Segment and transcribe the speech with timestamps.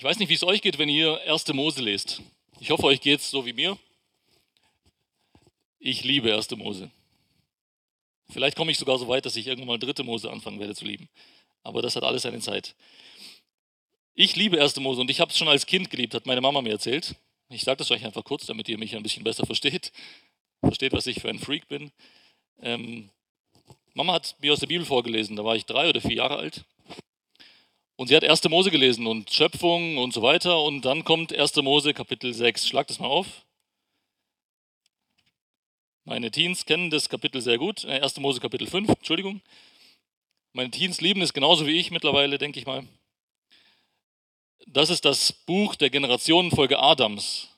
[0.00, 2.22] Ich weiß nicht, wie es euch geht, wenn ihr erste Mose lest.
[2.58, 3.76] Ich hoffe, euch geht es so wie mir.
[5.78, 6.90] Ich liebe erste Mose.
[8.30, 10.86] Vielleicht komme ich sogar so weit, dass ich irgendwann mal dritte Mose anfangen werde zu
[10.86, 11.10] lieben.
[11.64, 12.74] Aber das hat alles seine Zeit.
[14.14, 16.62] Ich liebe erste Mose und ich habe es schon als Kind geliebt, hat meine Mama
[16.62, 17.14] mir erzählt.
[17.50, 19.92] Ich sage das euch einfach kurz, damit ihr mich ein bisschen besser versteht.
[20.60, 21.92] Versteht, was ich für ein Freak bin.
[22.62, 23.10] Ähm,
[23.92, 26.64] Mama hat mir aus der Bibel vorgelesen, da war ich drei oder vier Jahre alt.
[28.00, 28.48] Und sie hat 1.
[28.48, 30.62] Mose gelesen und Schöpfung und so weiter.
[30.62, 31.56] Und dann kommt 1.
[31.56, 32.66] Mose Kapitel 6.
[32.66, 33.26] Schlag das mal auf.
[36.04, 37.84] Meine Teens kennen das Kapitel sehr gut.
[37.84, 38.16] Äh, 1.
[38.20, 39.42] Mose Kapitel 5, Entschuldigung.
[40.54, 42.88] Meine Teens lieben es genauso wie ich mittlerweile, denke ich mal.
[44.66, 47.50] Das ist das Buch der Generationenfolge Adams.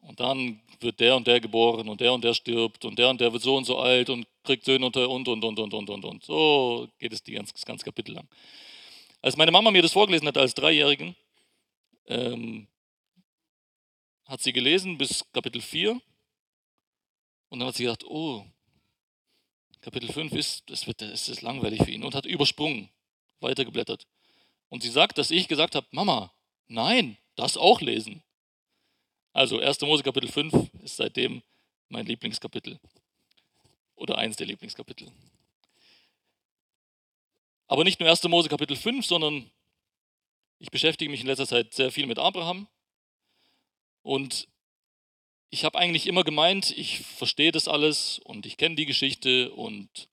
[0.00, 3.20] Und dann wird der und der geboren und der und der stirbt und der und
[3.20, 6.04] der wird so und so alt und kriegt Söhne und und und und und und
[6.04, 6.24] und.
[6.24, 8.26] So geht es die ganz, das ganze Kapitel lang.
[9.22, 11.14] Als meine Mama mir das vorgelesen hat als Dreijährigen,
[12.06, 12.66] ähm,
[14.24, 16.00] hat sie gelesen bis Kapitel 4
[17.50, 18.46] und dann hat sie gedacht, oh,
[19.82, 22.88] Kapitel 5 ist, das, wird, das ist langweilig für ihn und hat übersprungen,
[23.40, 24.06] weitergeblättert.
[24.68, 26.32] Und sie sagt, dass ich gesagt habe, Mama,
[26.68, 28.22] nein, das auch lesen.
[29.32, 29.80] Also 1.
[29.82, 31.42] Mose Kapitel 5 ist seitdem
[31.88, 32.78] mein Lieblingskapitel
[33.96, 35.10] oder eins der Lieblingskapitel.
[37.70, 38.24] Aber nicht nur 1.
[38.24, 39.48] Mose Kapitel 5, sondern
[40.58, 42.66] ich beschäftige mich in letzter Zeit sehr viel mit Abraham.
[44.02, 44.48] Und
[45.50, 50.08] ich habe eigentlich immer gemeint, ich verstehe das alles und ich kenne die Geschichte und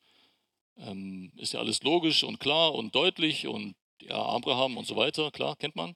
[0.77, 5.31] ähm, ist ja alles logisch und klar und deutlich und ja, Abraham und so weiter,
[5.31, 5.95] klar, kennt man.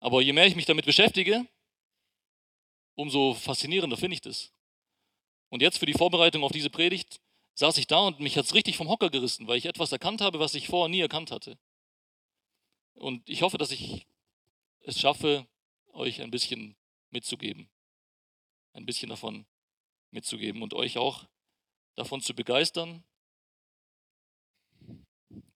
[0.00, 1.46] Aber je mehr ich mich damit beschäftige,
[2.94, 4.52] umso faszinierender finde ich das.
[5.48, 7.22] Und jetzt für die Vorbereitung auf diese Predigt
[7.58, 10.20] saß ich da und mich hat es richtig vom Hocker gerissen, weil ich etwas erkannt
[10.20, 11.58] habe, was ich vorher nie erkannt hatte.
[12.94, 14.06] Und ich hoffe, dass ich
[14.82, 15.44] es schaffe,
[15.92, 16.76] euch ein bisschen
[17.10, 17.68] mitzugeben.
[18.74, 19.44] Ein bisschen davon
[20.12, 21.26] mitzugeben und euch auch
[21.96, 23.02] davon zu begeistern.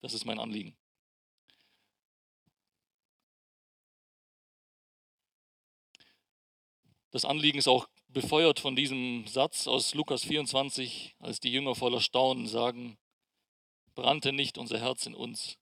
[0.01, 0.75] Das ist mein Anliegen.
[7.11, 11.99] Das Anliegen ist auch befeuert von diesem Satz aus Lukas 24, als die Jünger voller
[11.99, 12.97] Staunen sagen,
[13.95, 15.57] brannte nicht unser Herz in uns,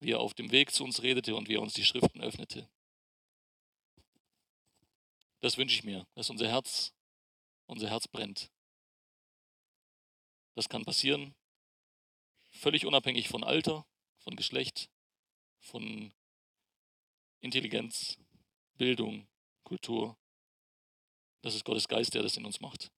[0.00, 2.68] wie er auf dem Weg zu uns redete und wie er uns die Schriften öffnete.
[5.40, 6.92] Das wünsche ich mir, dass unser Herz,
[7.66, 8.50] unser Herz brennt.
[10.54, 11.34] Das kann passieren,
[12.50, 13.86] völlig unabhängig von Alter,
[14.18, 14.90] von Geschlecht,
[15.60, 16.12] von
[17.40, 18.18] Intelligenz,
[18.76, 19.26] Bildung,
[19.64, 20.16] Kultur,
[21.44, 22.90] das ist Gottes Geist, der das in uns macht.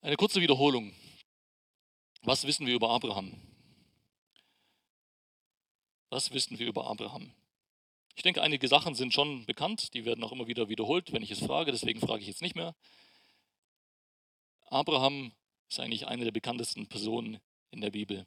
[0.00, 0.92] Eine kurze Wiederholung.
[2.22, 3.40] Was wissen wir über Abraham?
[6.10, 7.32] Was wissen wir über Abraham?
[8.16, 11.30] Ich denke, einige Sachen sind schon bekannt, die werden auch immer wieder wiederholt, wenn ich
[11.30, 12.74] es frage, deswegen frage ich jetzt nicht mehr.
[14.66, 15.32] Abraham
[15.68, 17.38] ist eigentlich eine der bekanntesten Personen
[17.70, 18.26] in der Bibel.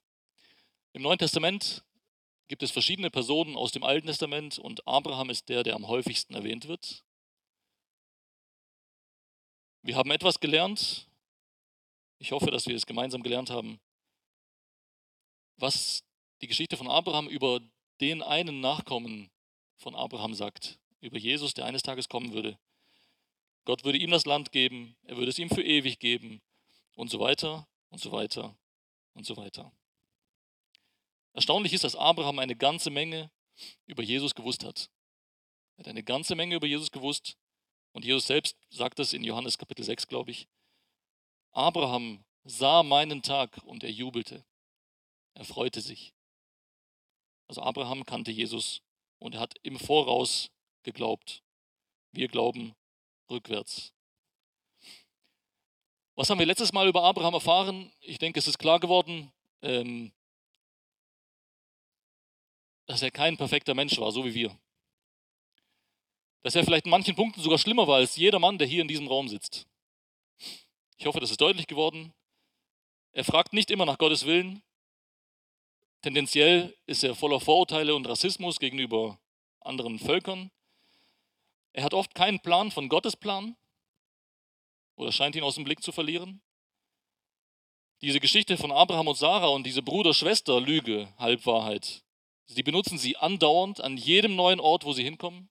[0.93, 1.83] Im Neuen Testament
[2.47, 6.35] gibt es verschiedene Personen aus dem Alten Testament und Abraham ist der, der am häufigsten
[6.35, 7.03] erwähnt wird.
[9.87, 11.07] Wir haben etwas gelernt.
[12.19, 13.79] Ich hoffe, dass wir es gemeinsam gelernt haben,
[15.55, 16.03] was
[16.41, 17.61] die Geschichte von Abraham über
[18.01, 19.31] den einen Nachkommen
[19.77, 22.59] von Abraham sagt, über Jesus, der eines Tages kommen würde.
[23.63, 26.41] Gott würde ihm das Land geben, er würde es ihm für ewig geben
[26.95, 28.57] und so weiter und so weiter
[29.13, 29.71] und so weiter.
[31.31, 33.31] Erstaunlich ist, dass Abraham eine ganze Menge
[33.85, 34.89] über Jesus gewusst hat.
[35.77, 37.37] Er hat eine ganze Menge über Jesus gewusst
[37.97, 40.47] und Jesus selbst sagt es in Johannes Kapitel 6, glaube ich.
[41.51, 44.45] Abraham sah meinen Tag und er jubelte.
[45.33, 46.13] Er freute sich.
[47.47, 48.83] Also Abraham kannte Jesus
[49.17, 50.51] und er hat im Voraus
[50.83, 51.41] geglaubt.
[52.11, 52.75] Wir glauben
[53.31, 53.91] rückwärts.
[56.13, 57.91] Was haben wir letztes Mal über Abraham erfahren?
[58.01, 59.33] Ich denke, es ist klar geworden,
[59.63, 60.11] ähm,
[62.85, 64.55] dass er kein perfekter Mensch war, so wie wir
[66.43, 68.87] dass er vielleicht in manchen Punkten sogar schlimmer war als jeder Mann, der hier in
[68.87, 69.67] diesem Raum sitzt.
[70.97, 72.13] Ich hoffe, das ist deutlich geworden.
[73.11, 74.61] Er fragt nicht immer nach Gottes Willen.
[76.01, 79.19] Tendenziell ist er voller Vorurteile und Rassismus gegenüber
[79.61, 80.51] anderen Völkern.
[81.73, 83.55] Er hat oft keinen Plan von Gottes Plan
[84.95, 86.41] oder scheint ihn aus dem Blick zu verlieren.
[88.01, 92.03] Diese Geschichte von Abraham und Sarah und diese Bruder-Schwester-Lüge, Halbwahrheit,
[92.45, 95.49] sie benutzen sie andauernd an jedem neuen Ort, wo sie hinkommen.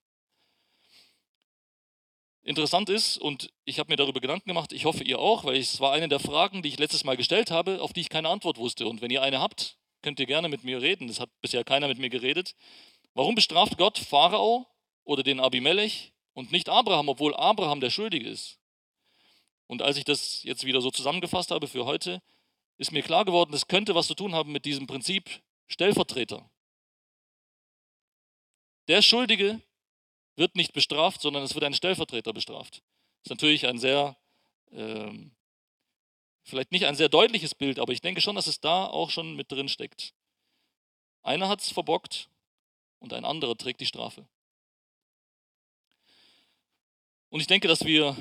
[2.47, 5.81] Interessant ist, und ich habe mir darüber Gedanken gemacht, ich hoffe ihr auch, weil es
[5.81, 8.57] war eine der Fragen, die ich letztes Mal gestellt habe, auf die ich keine Antwort
[8.57, 8.87] wusste.
[8.87, 11.09] Und wenn ihr eine habt, könnt ihr gerne mit mir reden.
[11.09, 12.55] Es hat bisher keiner mit mir geredet.
[13.13, 14.65] Warum bestraft Gott Pharao
[15.03, 18.57] oder den Abimelech und nicht Abraham, obwohl Abraham der Schuldige ist?
[19.65, 22.21] Und als ich das jetzt wieder so zusammengefasst habe für heute,
[22.77, 25.29] ist mir klar geworden, das könnte was zu tun haben mit diesem Prinzip
[25.67, 26.49] Stellvertreter.
[28.87, 29.61] Der Schuldige
[30.37, 32.83] wird nicht bestraft, sondern es wird ein Stellvertreter bestraft.
[33.23, 34.15] Das ist natürlich ein sehr,
[34.71, 35.31] ähm,
[36.43, 39.35] vielleicht nicht ein sehr deutliches Bild, aber ich denke schon, dass es da auch schon
[39.35, 40.13] mit drin steckt.
[41.23, 42.29] Einer hat es verbockt
[42.99, 44.27] und ein anderer trägt die Strafe.
[47.29, 48.15] Und ich denke, dass wir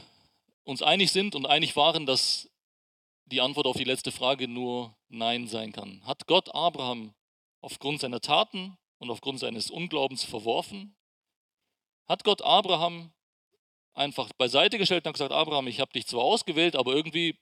[0.65, 2.51] uns einig sind und einig waren, dass
[3.27, 6.05] die Antwort auf die letzte Frage nur Nein sein kann.
[6.05, 7.15] Hat Gott Abraham
[7.61, 10.97] aufgrund seiner Taten und aufgrund seines Unglaubens verworfen?
[12.07, 13.13] Hat Gott Abraham
[13.95, 17.39] einfach beiseite gestellt und gesagt, Abraham, ich habe dich zwar ausgewählt, aber irgendwie,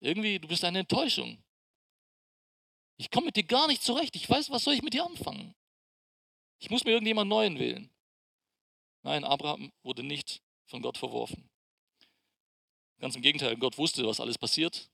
[0.00, 1.42] irgendwie, du bist eine Enttäuschung.
[2.96, 4.14] Ich komme mit dir gar nicht zurecht.
[4.14, 5.54] Ich weiß, was soll ich mit dir anfangen?
[6.58, 7.90] Ich muss mir irgendjemand Neuen wählen.
[9.02, 11.48] Nein, Abraham wurde nicht von Gott verworfen.
[12.98, 14.90] Ganz im Gegenteil, Gott wusste, was alles passiert.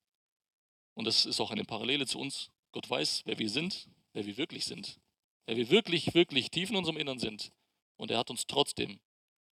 [0.94, 2.50] Und das ist auch eine Parallele zu uns.
[2.70, 5.00] Gott weiß, wer wir sind, wer wir wirklich sind.
[5.46, 7.52] Wer wir wirklich, wirklich tief in unserem Innern sind.
[7.96, 9.00] Und er hat uns trotzdem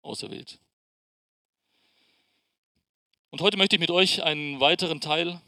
[0.02, 0.58] auserwählt.
[3.30, 5.40] Und heute möchte ich mit euch einen weiteren Teil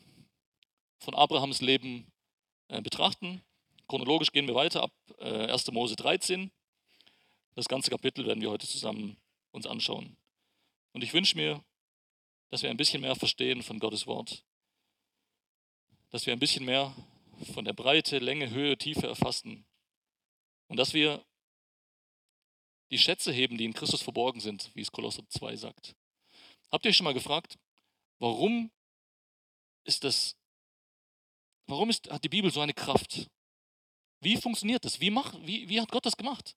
[0.98, 2.06] von Abrahams Leben
[2.68, 3.42] äh, betrachten.
[3.88, 5.70] Chronologisch gehen wir weiter ab äh, 1.
[5.72, 6.50] Mose 13.
[7.54, 9.16] Das ganze Kapitel werden wir heute zusammen
[9.50, 10.16] uns anschauen.
[10.92, 11.62] Und ich wünsche mir,
[12.50, 14.44] dass wir ein bisschen mehr verstehen von Gottes Wort.
[16.10, 16.94] Dass wir ein bisschen mehr
[17.52, 19.64] von der Breite, Länge, Höhe, Tiefe erfassen.
[20.68, 21.24] Und dass wir
[22.92, 25.96] die Schätze heben, die in Christus verborgen sind, wie es Kolosser 2 sagt.
[26.70, 27.58] Habt ihr euch schon mal gefragt,
[28.18, 28.70] warum
[29.84, 30.36] ist das,
[31.66, 33.28] warum ist, hat die Bibel so eine Kraft?
[34.20, 35.00] Wie funktioniert das?
[35.00, 36.54] Wie, macht, wie, wie hat Gott das gemacht?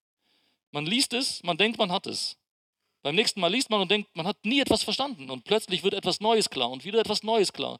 [0.70, 2.36] Man liest es, man denkt, man hat es.
[3.02, 5.94] Beim nächsten Mal liest man und denkt, man hat nie etwas verstanden und plötzlich wird
[5.94, 7.78] etwas Neues klar und wieder etwas Neues klar.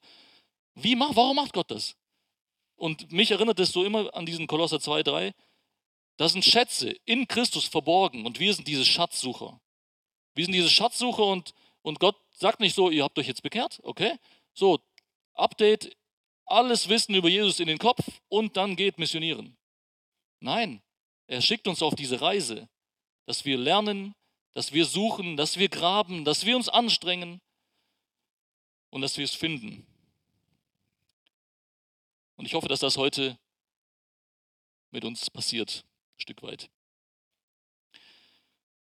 [0.74, 1.96] Wie warum macht Gott das?
[2.76, 5.34] Und mich erinnert es so immer an diesen Kolosser 2, 3.
[6.16, 9.60] Da sind Schätze in Christus verborgen und wir sind diese Schatzsucher.
[10.34, 11.52] Wir sind diese Schatzsucher und,
[11.82, 14.18] und Gott sagt nicht so, ihr habt euch jetzt bekehrt, okay?
[14.54, 14.80] So,
[15.34, 15.96] Update,
[16.46, 19.56] alles Wissen über Jesus in den Kopf und dann geht missionieren.
[20.40, 20.82] Nein,
[21.26, 22.68] er schickt uns auf diese Reise,
[23.26, 24.14] dass wir lernen,
[24.52, 27.40] dass wir suchen, dass wir graben, dass wir uns anstrengen
[28.90, 29.86] und dass wir es finden.
[32.36, 33.38] Und ich hoffe, dass das heute
[34.90, 35.84] mit uns passiert,
[36.16, 36.70] Stück weit.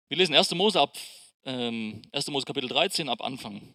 [0.08, 0.54] Wir lesen 1.
[0.54, 0.96] Mose ab
[1.44, 2.28] ähm, 1.
[2.28, 3.74] Mose Kapitel 13 ab Anfang.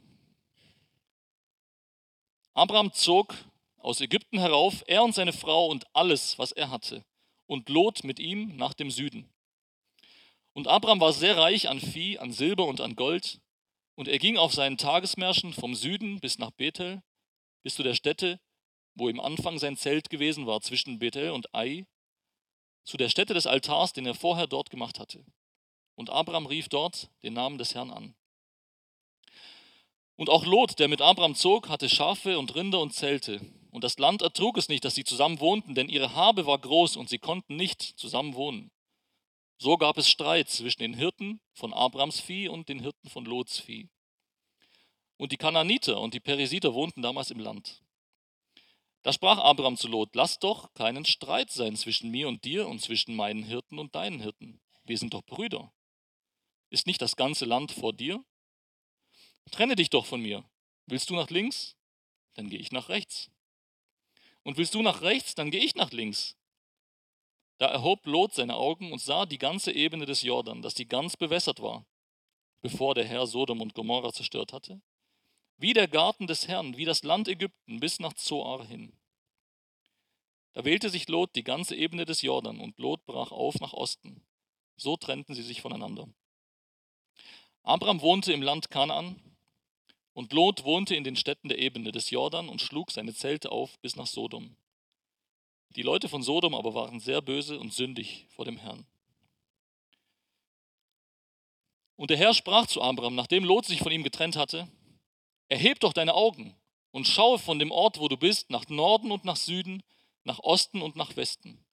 [2.53, 3.35] Abraham zog
[3.77, 7.05] aus Ägypten herauf, er und seine Frau und alles, was er hatte,
[7.45, 9.29] und Lot mit ihm nach dem Süden.
[10.53, 13.39] Und Abraham war sehr reich an Vieh, an Silber und an Gold.
[13.95, 17.03] Und er ging auf seinen Tagesmärschen vom Süden bis nach Bethel,
[17.63, 18.39] bis zu der Stätte,
[18.95, 21.85] wo im Anfang sein Zelt gewesen war, zwischen Bethel und Ai,
[22.87, 25.23] zu der Stätte des Altars, den er vorher dort gemacht hatte.
[25.95, 28.15] Und Abraham rief dort den Namen des Herrn an.
[30.15, 33.41] Und auch Lot, der mit Abraham zog, hatte Schafe und Rinder und Zelte.
[33.71, 36.95] Und das Land ertrug es nicht, dass sie zusammen wohnten, denn ihre Habe war groß
[36.95, 38.71] und sie konnten nicht zusammen wohnen.
[39.57, 43.59] So gab es Streit zwischen den Hirten von Abrams Vieh und den Hirten von Lots
[43.59, 43.89] Vieh.
[45.17, 47.83] Und die Kananiter und die Peresiter wohnten damals im Land.
[49.03, 52.81] Da sprach Abraham zu Lot, lass doch keinen Streit sein zwischen mir und dir und
[52.81, 54.59] zwischen meinen Hirten und deinen Hirten.
[54.83, 55.71] Wir sind doch Brüder.
[56.69, 58.23] Ist nicht das ganze Land vor dir?
[59.51, 60.43] Trenne dich doch von mir.
[60.85, 61.75] Willst du nach links?
[62.33, 63.31] Dann gehe ich nach rechts.
[64.43, 65.35] Und willst du nach rechts?
[65.35, 66.35] Dann gehe ich nach links.
[67.57, 71.17] Da erhob Lot seine Augen und sah die ganze Ebene des Jordan, dass die ganz
[71.17, 71.85] bewässert war,
[72.61, 74.81] bevor der Herr Sodom und Gomorra zerstört hatte,
[75.57, 78.93] wie der Garten des Herrn, wie das Land Ägypten bis nach Zoar hin.
[80.53, 84.23] Da wählte sich Lot die ganze Ebene des Jordan und Lot brach auf nach Osten.
[84.75, 86.07] So trennten sie sich voneinander.
[87.63, 89.19] Abraham wohnte im Land Kanaan
[90.13, 93.77] und Lot wohnte in den Städten der Ebene des Jordan und schlug seine Zelte auf
[93.79, 94.55] bis nach Sodom.
[95.75, 98.85] Die Leute von Sodom aber waren sehr böse und sündig vor dem Herrn.
[101.97, 104.67] Und der Herr sprach zu Abraham, nachdem Lot sich von ihm getrennt hatte,
[105.49, 106.55] erheb doch deine Augen
[106.91, 109.83] und schaue von dem Ort, wo du bist, nach Norden und nach Süden,
[110.23, 111.65] nach Osten und nach Westen.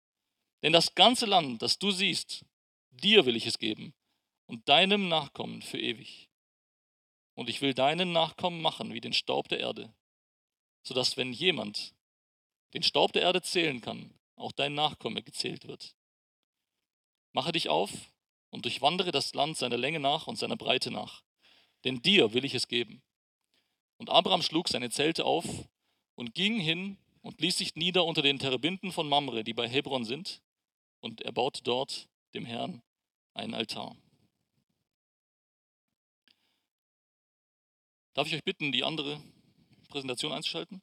[0.62, 2.44] Denn das ganze Land, das du siehst,
[2.90, 3.94] dir will ich es geben
[4.46, 6.30] und deinem Nachkommen für ewig.
[7.34, 9.92] Und ich will deinen Nachkommen machen wie den Staub der Erde,
[10.82, 11.94] sodass wenn jemand
[12.74, 15.96] den Staub der Erde zählen kann, auch dein Nachkomme gezählt wird.
[17.32, 17.90] Mache dich auf
[18.50, 21.22] und durchwandere das Land seiner Länge nach und seiner Breite nach.
[21.84, 23.02] Denn dir will ich es geben.
[23.96, 25.44] Und Abraham schlug seine Zelte auf
[26.14, 30.04] und ging hin und ließ sich nieder unter den Terebinden von Mamre, die bei Hebron
[30.04, 30.42] sind,
[31.00, 32.82] und er baute dort dem Herrn
[33.34, 33.96] einen Altar.
[38.14, 39.20] Darf ich euch bitten, die andere
[39.88, 40.82] Präsentation einzuschalten?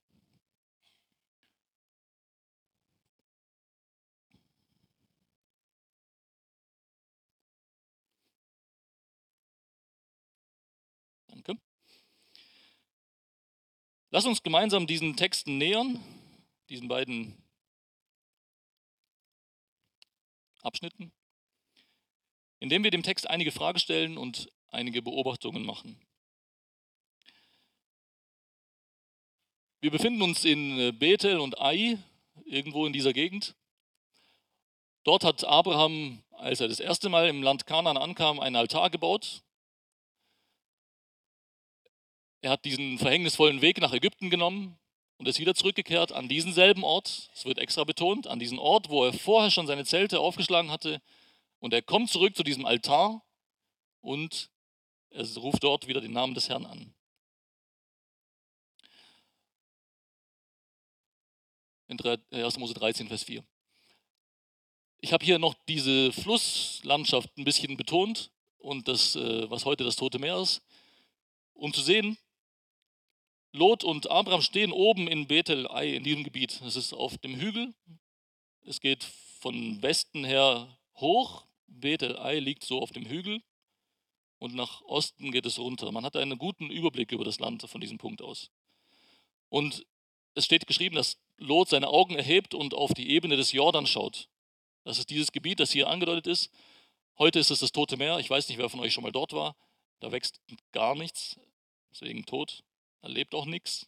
[14.13, 16.03] Lass uns gemeinsam diesen Texten nähern,
[16.67, 17.41] diesen beiden
[20.61, 21.13] Abschnitten,
[22.59, 25.97] indem wir dem Text einige Fragen stellen und einige Beobachtungen machen.
[29.79, 31.97] Wir befinden uns in äh, Bethel und Ai,
[32.43, 33.55] irgendwo in dieser Gegend.
[35.05, 39.41] Dort hat Abraham, als er das erste Mal im Land Kanaan ankam, einen Altar gebaut.
[42.41, 44.77] Er hat diesen verhängnisvollen Weg nach Ägypten genommen
[45.17, 48.89] und ist wieder zurückgekehrt an diesen selben Ort, es wird extra betont, an diesen Ort,
[48.89, 51.01] wo er vorher schon seine Zelte aufgeschlagen hatte.
[51.59, 53.23] Und er kommt zurück zu diesem Altar
[54.01, 54.49] und
[55.11, 56.93] er ruft dort wieder den Namen des Herrn an.
[61.91, 62.55] in 1.
[62.55, 63.43] Äh, Mose 13, Vers 4.
[65.01, 69.95] Ich habe hier noch diese Flusslandschaft ein bisschen betont und das, äh, was heute das
[69.95, 70.61] Tote Meer ist,
[71.53, 72.17] um zu sehen,
[73.53, 76.61] Lot und Abraham stehen oben in Bethel, in diesem Gebiet.
[76.65, 77.73] Es ist auf dem Hügel.
[78.65, 79.03] Es geht
[79.39, 81.45] von Westen her hoch.
[81.67, 83.41] Bethel, Ai liegt so auf dem Hügel.
[84.39, 85.91] Und nach Osten geht es runter.
[85.91, 88.49] Man hat einen guten Überblick über das Land von diesem Punkt aus.
[89.49, 89.85] Und
[90.33, 94.29] es steht geschrieben, dass Lot seine Augen erhebt und auf die Ebene des Jordan schaut.
[94.83, 96.51] Das ist dieses Gebiet, das hier angedeutet ist.
[97.17, 98.17] Heute ist es das Tote Meer.
[98.19, 99.55] Ich weiß nicht, wer von euch schon mal dort war.
[99.99, 100.39] Da wächst
[100.71, 101.39] gar nichts,
[101.91, 102.63] deswegen tot.
[103.01, 103.87] Da lebt auch nichts.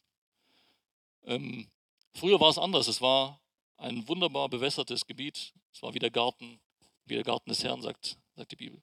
[1.24, 1.68] Ähm,
[2.14, 2.88] früher war es anders.
[2.88, 3.40] Es war
[3.76, 5.52] ein wunderbar bewässertes Gebiet.
[5.72, 6.60] Es war wie der Garten,
[7.04, 8.82] wie der Garten des Herrn, sagt, sagt die Bibel,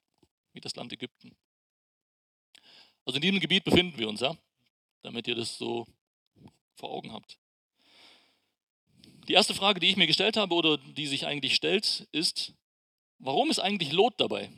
[0.52, 1.36] wie das Land Ägypten.
[3.04, 4.36] Also in diesem Gebiet befinden wir uns, ja,
[5.02, 5.86] damit ihr das so
[6.74, 7.38] vor Augen habt.
[9.28, 12.54] Die erste Frage, die ich mir gestellt habe oder die sich eigentlich stellt, ist,
[13.18, 14.50] warum ist eigentlich Lot dabei?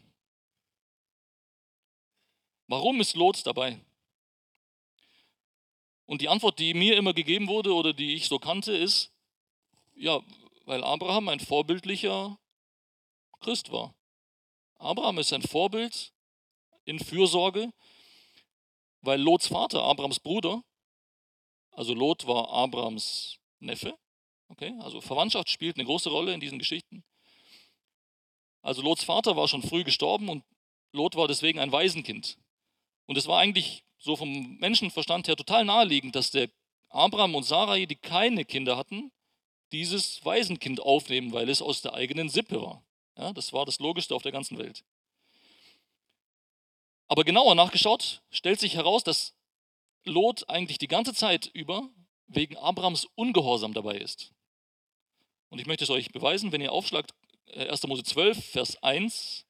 [2.66, 3.78] Warum ist Lot dabei?
[6.06, 9.12] Und die Antwort, die mir immer gegeben wurde oder die ich so kannte, ist,
[9.94, 10.20] ja,
[10.66, 12.38] weil Abraham ein vorbildlicher
[13.40, 13.94] Christ war.
[14.78, 16.12] Abraham ist ein Vorbild
[16.84, 17.73] in Fürsorge,
[19.00, 20.62] weil Lots Vater, Abrahams Bruder,
[21.73, 23.99] also Lot war Abrahams Neffe,
[24.49, 24.75] Okay?
[24.80, 27.04] Also Verwandtschaft spielt eine große Rolle in diesen Geschichten.
[28.62, 30.44] Also Lots Vater war schon früh gestorben und
[30.92, 32.38] Lot war deswegen ein Waisenkind.
[33.06, 36.49] Und es war eigentlich so vom Menschenverstand her total naheliegend, dass der
[36.88, 39.11] Abraham und Sarai, die keine Kinder hatten,
[39.73, 42.84] dieses Waisenkind aufnehmen, weil es aus der eigenen Sippe war.
[43.18, 44.84] Ja, das war das Logischste auf der ganzen Welt.
[47.08, 49.34] Aber genauer nachgeschaut, stellt sich heraus, dass
[50.04, 51.88] Lot eigentlich die ganze Zeit über
[52.26, 54.32] wegen Abrahams Ungehorsam dabei ist.
[55.49, 57.14] Und ich möchte es euch beweisen, wenn ihr aufschlagt,
[57.54, 57.84] 1.
[57.84, 59.44] Äh, Mose 12, Vers 1.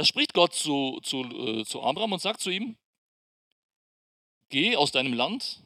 [0.00, 2.78] Da spricht Gott zu, zu, äh, zu Abraham und sagt zu ihm,
[4.48, 5.62] geh aus deinem Land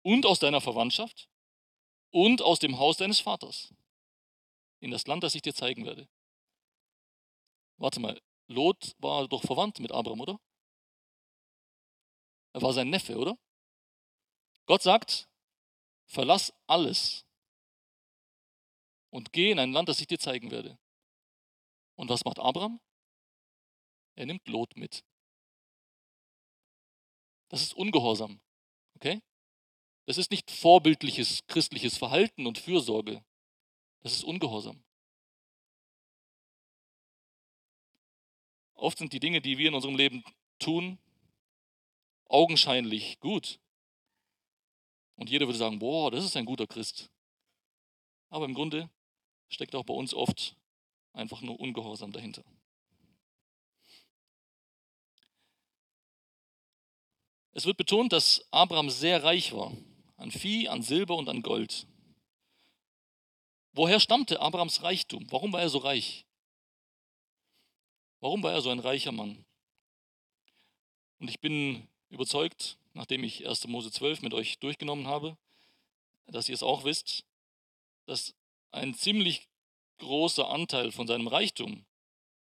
[0.00, 1.28] und aus deiner Verwandtschaft
[2.12, 3.74] und aus dem Haus deines Vaters
[4.80, 6.08] in das Land, das ich dir zeigen werde.
[7.76, 10.40] Warte mal, Lot war doch verwandt mit Abraham, oder?
[12.54, 13.36] Er war sein Neffe, oder?
[14.64, 15.28] Gott sagt,
[16.06, 17.26] verlass alles
[19.10, 20.78] und geh in ein Land, das ich dir zeigen werde.
[21.96, 22.80] Und was macht Abraham?
[24.16, 25.04] Er nimmt Lot mit.
[27.48, 28.40] Das ist Ungehorsam.
[28.96, 29.22] Okay?
[30.06, 33.24] Das ist nicht vorbildliches christliches Verhalten und Fürsorge.
[34.00, 34.82] Das ist Ungehorsam.
[38.74, 40.22] Oft sind die Dinge, die wir in unserem Leben
[40.58, 40.98] tun,
[42.26, 43.58] augenscheinlich gut.
[45.16, 47.10] Und jeder würde sagen, boah, das ist ein guter Christ.
[48.28, 48.90] Aber im Grunde
[49.48, 50.56] steckt auch bei uns oft
[51.12, 52.44] einfach nur Ungehorsam dahinter.
[57.56, 59.72] Es wird betont, dass Abraham sehr reich war,
[60.18, 61.86] an Vieh, an Silber und an Gold.
[63.72, 65.26] Woher stammte Abrahams Reichtum?
[65.30, 66.26] Warum war er so reich?
[68.20, 69.46] Warum war er so ein reicher Mann?
[71.18, 73.68] Und ich bin überzeugt, nachdem ich 1.
[73.68, 75.38] Mose 12 mit euch durchgenommen habe,
[76.26, 77.24] dass ihr es auch wisst,
[78.04, 78.34] dass
[78.70, 79.48] ein ziemlich
[79.96, 81.86] großer Anteil von seinem Reichtum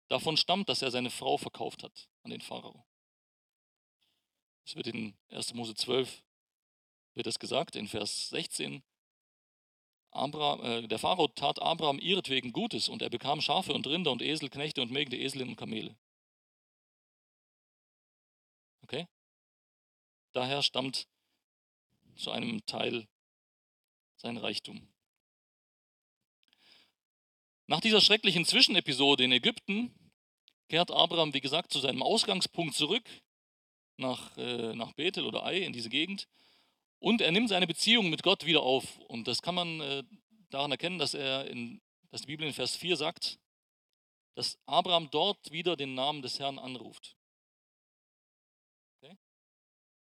[0.07, 2.83] davon stammt, dass er seine Frau verkauft hat an den Pharao.
[4.65, 5.53] Es wird in 1.
[5.53, 6.23] Mose 12
[7.13, 8.83] wird es gesagt, in Vers 16.
[10.09, 14.21] Abraham, äh, der Pharao tat Abraham ihretwegen Gutes und er bekam Schafe und Rinder und
[14.21, 15.95] Esel, Knechte und Mägde, Eselinnen und Kamele.
[18.81, 19.07] Okay?
[20.31, 21.07] Daher stammt
[22.15, 23.07] zu einem Teil
[24.15, 24.87] sein Reichtum.
[27.67, 29.93] Nach dieser schrecklichen Zwischenepisode in Ägypten
[30.69, 33.03] kehrt Abraham, wie gesagt, zu seinem Ausgangspunkt zurück,
[33.97, 36.27] nach, äh, nach Bethel oder Ai in diese Gegend.
[36.99, 38.97] Und er nimmt seine Beziehung mit Gott wieder auf.
[39.07, 40.03] Und das kann man äh,
[40.49, 43.39] daran erkennen, dass, er in, dass die Bibel in Vers 4 sagt,
[44.35, 47.15] dass Abraham dort wieder den Namen des Herrn anruft.
[49.01, 49.15] Okay?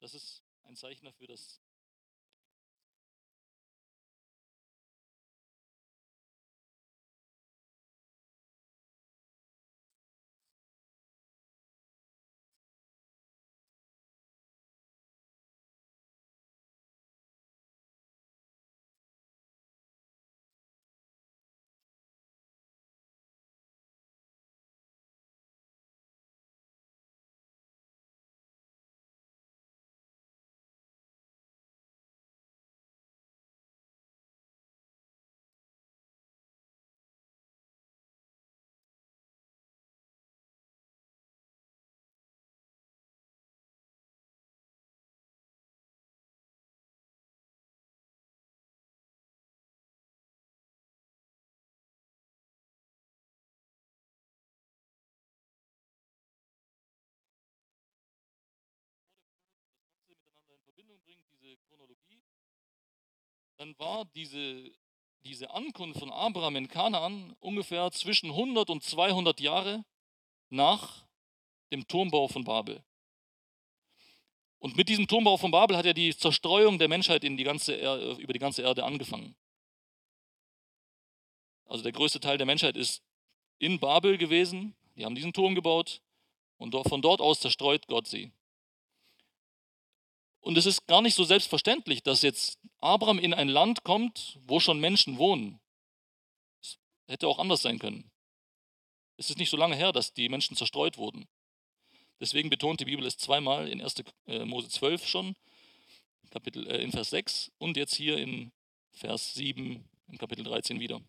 [0.01, 1.61] Das ist ein Zeichen dafür, dass
[61.69, 62.23] Chronologie,
[63.57, 64.71] dann war diese,
[65.25, 69.85] diese Ankunft von Abraham in Kanaan ungefähr zwischen 100 und 200 Jahre
[70.51, 71.07] nach
[71.73, 72.83] dem Turmbau von Babel.
[74.59, 78.17] Und mit diesem Turmbau von Babel hat ja die Zerstreuung der Menschheit die ganze er
[78.19, 79.37] über die ganze Erde angefangen.
[81.67, 83.03] Also der größte Teil der Menschheit ist
[83.59, 84.75] in Babel gewesen.
[84.97, 86.01] Die haben diesen Turm gebaut
[86.59, 88.33] und von dort aus zerstreut Gott sie.
[90.47, 94.61] Und es ist gar nicht so selbstverständlich, dass jetzt Abraham in ein Land kommt, wo
[94.61, 95.59] schon Menschen wohnen.
[96.63, 96.79] Es
[97.09, 98.13] hätte auch anders sein können.
[99.17, 101.27] Es ist nicht so lange her, dass die Menschen zerstreut wurden.
[102.21, 103.97] Deswegen betont die Bibel es zweimal in 1.
[104.29, 105.35] Äh, Mose 12 schon,
[106.31, 108.53] Kapitel, äh, in Vers 6 und jetzt hier in
[108.93, 111.01] Vers 7 im Kapitel 13 wieder.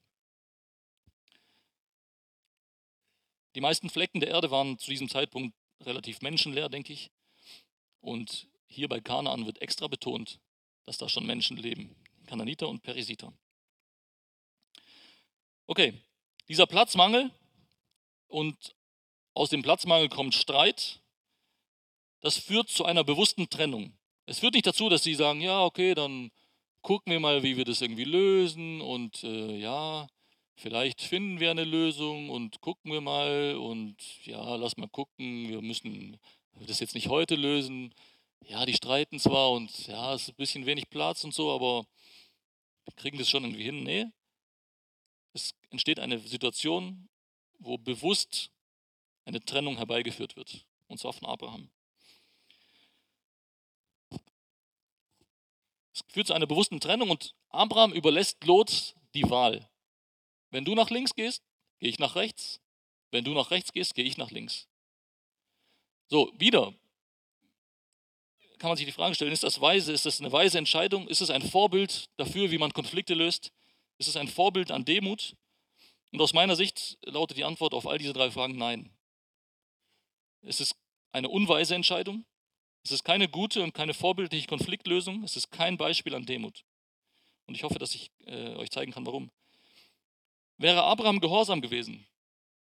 [3.54, 7.12] Die meisten Flecken der Erde waren zu diesem Zeitpunkt relativ menschenleer, denke ich.
[8.02, 10.40] Und hier bei Kanaan wird extra betont,
[10.86, 11.96] dass da schon Menschen leben.
[12.28, 13.34] Kananiter und Perisiter.
[15.66, 15.94] Okay,
[16.48, 17.32] dieser Platzmangel
[18.28, 18.76] und
[19.34, 21.00] aus dem Platzmangel kommt Streit,
[22.22, 23.94] das führt zu einer bewussten Trennung.
[24.26, 26.32] Es führt nicht dazu, dass sie sagen, ja, okay, dann
[26.82, 30.08] gucken wir mal, wie wir das irgendwie lösen und äh, ja,
[30.56, 35.62] vielleicht finden wir eine Lösung und gucken wir mal und ja, lass mal gucken, wir
[35.62, 36.18] müssen
[36.66, 37.94] das jetzt nicht heute lösen,
[38.42, 41.86] ja, die streiten zwar und ja, es ist ein bisschen wenig Platz und so, aber
[42.86, 43.84] wir kriegen das schon irgendwie hin.
[43.84, 44.06] Nee,
[45.34, 47.10] es entsteht eine Situation,
[47.60, 48.52] wo bewusst
[49.26, 51.70] eine Trennung herbeigeführt wird, und zwar von Abraham.
[55.94, 59.68] Es führt zu einer bewussten Trennung und Abraham überlässt Lot die Wahl.
[60.52, 61.44] Wenn du nach links gehst,
[61.80, 62.62] gehe ich nach rechts.
[63.12, 64.68] Wenn du nach rechts gehst, gehe ich nach links.
[66.08, 66.74] So, wieder,
[68.58, 71.08] kann man sich die Frage stellen, ist das weise, ist das eine weise Entscheidung?
[71.08, 73.52] Ist es ein Vorbild dafür, wie man Konflikte löst?
[73.98, 75.36] Ist es ein Vorbild an Demut?
[76.12, 78.92] Und aus meiner Sicht lautet die Antwort auf all diese drei Fragen nein.
[80.42, 80.76] Es ist
[81.12, 82.26] eine unweise Entscheidung.
[82.84, 85.24] Es ist keine gute und keine vorbildliche Konfliktlösung.
[85.24, 86.64] Es ist kein Beispiel an Demut.
[87.46, 89.32] Und ich hoffe, dass ich äh, euch zeigen kann, warum.
[90.58, 92.08] Wäre Abraham gehorsam gewesen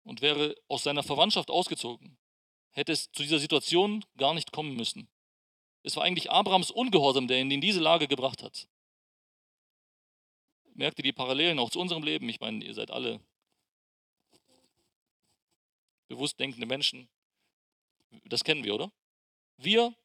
[0.04, 2.18] und wäre aus seiner Verwandtschaft ausgezogen,
[2.72, 5.08] hätte es zu dieser Situation gar nicht kommen müssen.
[5.88, 8.68] Es war eigentlich Abrahams Ungehorsam, der ihn in diese Lage gebracht hat.
[10.74, 12.28] Merkt ihr die Parallelen auch zu unserem Leben?
[12.28, 13.22] Ich meine, ihr seid alle
[16.10, 17.08] bewusst denkende Menschen.
[18.26, 18.92] Das kennen wir, oder?
[19.56, 19.96] Wir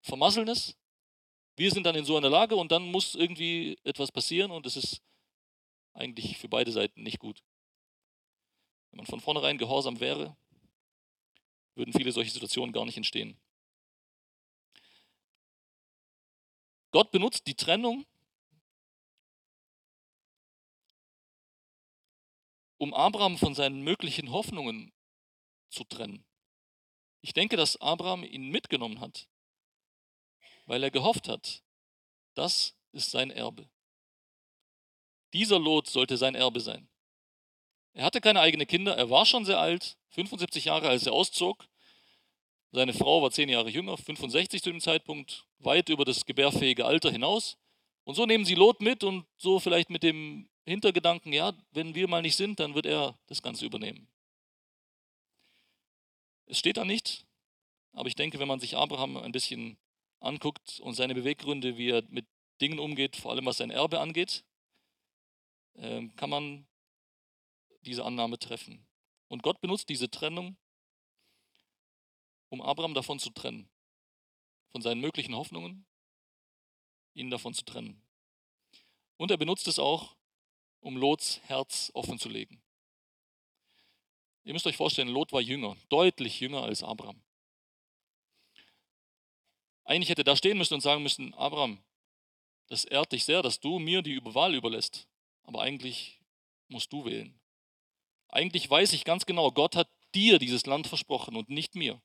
[0.00, 0.76] vermasseln es.
[1.56, 4.76] Wir sind dann in so einer Lage und dann muss irgendwie etwas passieren und es
[4.76, 5.02] ist
[5.92, 7.42] eigentlich für beide Seiten nicht gut.
[8.92, 10.36] Wenn man von vornherein gehorsam wäre,
[11.74, 13.36] würden viele solche Situationen gar nicht entstehen.
[16.90, 18.06] Gott benutzt die Trennung
[22.78, 24.92] um Abraham von seinen möglichen Hoffnungen
[25.68, 26.24] zu trennen.
[27.20, 29.28] Ich denke, dass Abraham ihn mitgenommen hat,
[30.66, 31.62] weil er gehofft hat,
[32.34, 33.68] das ist sein Erbe.
[35.32, 36.88] Dieser Lot sollte sein Erbe sein.
[37.92, 41.66] Er hatte keine eigenen Kinder, er war schon sehr alt, 75 Jahre, als er auszog.
[42.70, 47.10] Seine Frau war zehn Jahre jünger, 65 zu dem Zeitpunkt, weit über das gebärfähige Alter
[47.10, 47.56] hinaus.
[48.04, 52.08] Und so nehmen sie Lot mit und so vielleicht mit dem Hintergedanken, ja, wenn wir
[52.08, 54.06] mal nicht sind, dann wird er das Ganze übernehmen.
[56.46, 57.26] Es steht da nicht,
[57.92, 59.78] aber ich denke, wenn man sich Abraham ein bisschen
[60.20, 62.26] anguckt und seine Beweggründe, wie er mit
[62.60, 64.44] Dingen umgeht, vor allem was sein Erbe angeht,
[65.76, 66.66] ähm, kann man
[67.82, 68.86] diese Annahme treffen.
[69.28, 70.56] Und Gott benutzt diese Trennung,
[72.48, 73.68] um Abraham davon zu trennen,
[74.70, 75.86] von seinen möglichen Hoffnungen,
[77.14, 78.02] ihn davon zu trennen.
[79.16, 80.16] Und er benutzt es auch,
[80.80, 82.62] um Lots Herz offen zu legen.
[84.44, 87.22] Ihr müsst euch vorstellen, Lot war jünger, deutlich jünger als Abraham.
[89.84, 91.82] Eigentlich hätte er da stehen müssen und sagen müssen, Abraham,
[92.68, 95.08] das ehrt dich sehr, dass du mir die Wahl überlässt.
[95.42, 96.20] Aber eigentlich
[96.68, 97.40] musst du wählen.
[98.28, 102.00] Eigentlich weiß ich ganz genau, Gott hat dir dieses Land versprochen und nicht mir.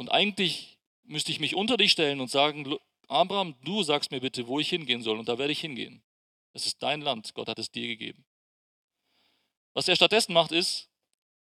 [0.00, 2.74] Und eigentlich müsste ich mich unter dich stellen und sagen,
[3.08, 6.02] Abraham, du sagst mir bitte, wo ich hingehen soll, und da werde ich hingehen.
[6.54, 8.24] Es ist dein Land, Gott hat es dir gegeben.
[9.74, 10.88] Was er stattdessen macht, ist,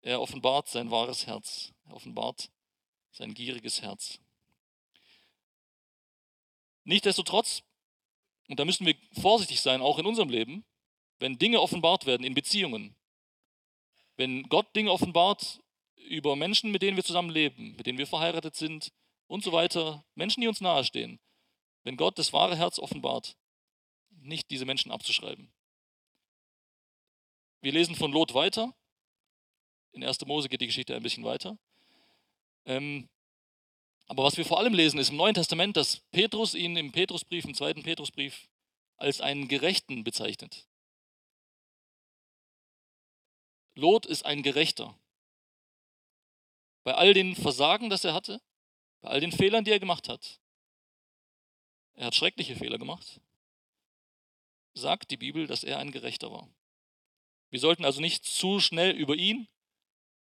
[0.03, 1.73] er offenbart sein wahres Herz.
[1.83, 2.49] Er offenbart
[3.11, 4.19] sein gieriges Herz.
[6.85, 7.61] Nichtsdestotrotz,
[8.47, 10.63] und da müssen wir vorsichtig sein, auch in unserem Leben,
[11.19, 12.95] wenn Dinge offenbart werden in Beziehungen,
[14.15, 15.59] wenn Gott Dinge offenbart
[16.05, 18.91] über Menschen, mit denen wir zusammenleben, mit denen wir verheiratet sind
[19.27, 21.19] und so weiter, Menschen, die uns nahestehen,
[21.83, 23.35] wenn Gott das wahre Herz offenbart,
[24.09, 25.51] nicht diese Menschen abzuschreiben.
[27.61, 28.73] Wir lesen von Lot weiter.
[29.91, 30.25] In 1.
[30.25, 31.57] Mose geht die Geschichte ein bisschen weiter.
[32.65, 33.09] Ähm,
[34.07, 37.45] aber was wir vor allem lesen, ist im Neuen Testament, dass Petrus ihn im Petrusbrief,
[37.45, 38.47] im zweiten Petrusbrief,
[38.97, 40.67] als einen Gerechten bezeichnet.
[43.75, 44.97] Lot ist ein Gerechter.
[46.85, 48.39] Bei all den Versagen, das er hatte,
[49.01, 50.39] bei all den Fehlern, die er gemacht hat,
[51.95, 53.19] er hat schreckliche Fehler gemacht,
[54.75, 56.47] sagt die Bibel, dass er ein Gerechter war.
[57.49, 59.47] Wir sollten also nicht zu schnell über ihn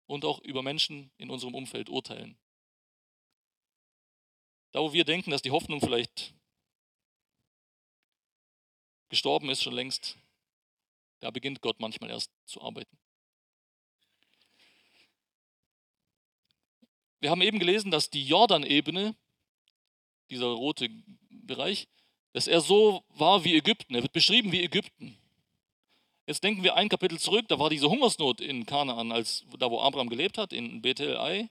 [0.07, 2.35] und auch über Menschen in unserem Umfeld urteilen.
[4.71, 6.33] Da, wo wir denken, dass die Hoffnung vielleicht
[9.09, 10.17] gestorben ist schon längst,
[11.19, 12.97] da beginnt Gott manchmal erst zu arbeiten.
[17.19, 19.15] Wir haben eben gelesen, dass die Jordanebene,
[20.29, 20.89] dieser rote
[21.29, 21.87] Bereich,
[22.33, 23.95] dass er so war wie Ägypten.
[23.95, 25.17] Er wird beschrieben wie Ägypten.
[26.27, 29.79] Jetzt denken wir ein Kapitel zurück, da war diese Hungersnot in Kanaan, als, da wo
[29.81, 31.49] Abraham gelebt hat, in Bethel Ai.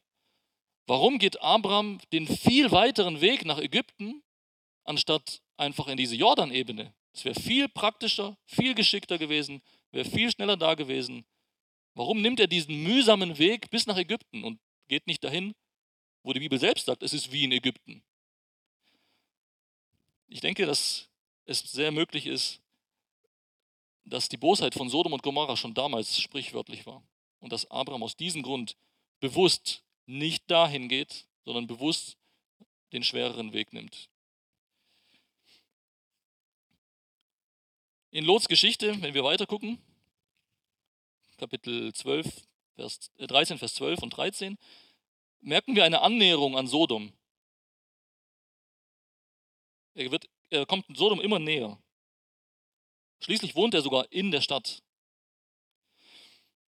[0.87, 4.23] Warum geht Abraham den viel weiteren Weg nach Ägypten,
[4.85, 6.95] anstatt einfach in diese Jordanebene?
[7.13, 11.27] Es wäre viel praktischer, viel geschickter gewesen, wäre viel schneller da gewesen.
[11.95, 15.55] Warum nimmt er diesen mühsamen Weg bis nach Ägypten und geht nicht dahin,
[16.23, 18.03] wo die Bibel selbst sagt, es ist wie in Ägypten?
[20.27, 21.09] Ich denke, dass
[21.45, 22.61] es sehr möglich ist,
[24.05, 27.03] dass die Bosheit von Sodom und Gomorra schon damals sprichwörtlich war
[27.41, 28.77] und dass Abraham aus diesem Grund
[29.21, 32.17] bewusst nicht dahin geht, sondern bewusst
[32.93, 34.09] den schwereren Weg nimmt.
[38.11, 39.79] In Lots Geschichte, wenn wir weiter gucken,
[41.37, 42.48] Kapitel 12,
[42.79, 44.57] Vers, äh 13, Vers 12 und 13,
[45.41, 47.13] merken wir eine Annäherung an Sodom.
[49.95, 51.83] Er, wird, er kommt Sodom immer näher.
[53.21, 54.85] Schließlich wohnt er sogar in der Stadt.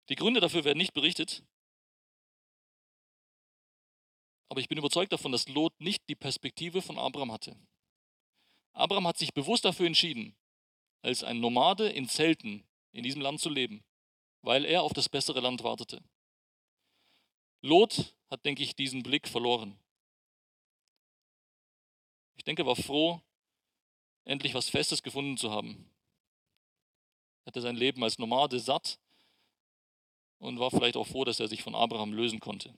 [0.10, 1.44] Die Gründe dafür werden nicht berichtet.
[4.50, 7.56] Aber ich bin überzeugt davon, dass Lot nicht die Perspektive von Abraham hatte.
[8.74, 10.36] Abraham hat sich bewusst dafür entschieden,
[11.04, 13.84] als ein Nomade in Zelten in diesem Land zu leben,
[14.42, 16.02] weil er auf das bessere Land wartete.
[17.62, 19.78] Lot hat, denke ich, diesen Blick verloren.
[22.38, 23.22] Ich denke, er war froh,
[24.24, 25.90] endlich was Festes gefunden zu haben.
[27.44, 29.00] Er hatte sein Leben als Nomade satt
[30.38, 32.74] und war vielleicht auch froh, dass er sich von Abraham lösen konnte.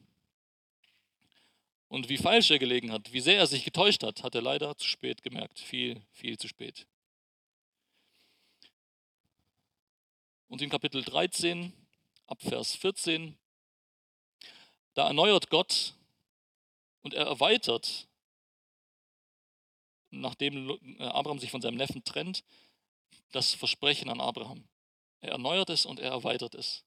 [1.89, 4.77] Und wie falsch er gelegen hat, wie sehr er sich getäuscht hat, hat er leider
[4.77, 5.59] zu spät gemerkt.
[5.59, 6.87] Viel, viel zu spät.
[10.51, 11.71] Und in Kapitel 13,
[12.27, 13.37] ab Vers 14,
[14.95, 15.93] da erneuert Gott
[17.03, 18.09] und er erweitert
[20.09, 22.43] nachdem äh, Abraham sich von seinem Neffen trennt,
[23.31, 24.67] das Versprechen an Abraham.
[25.21, 26.83] Er erneuert es und er erweitert es.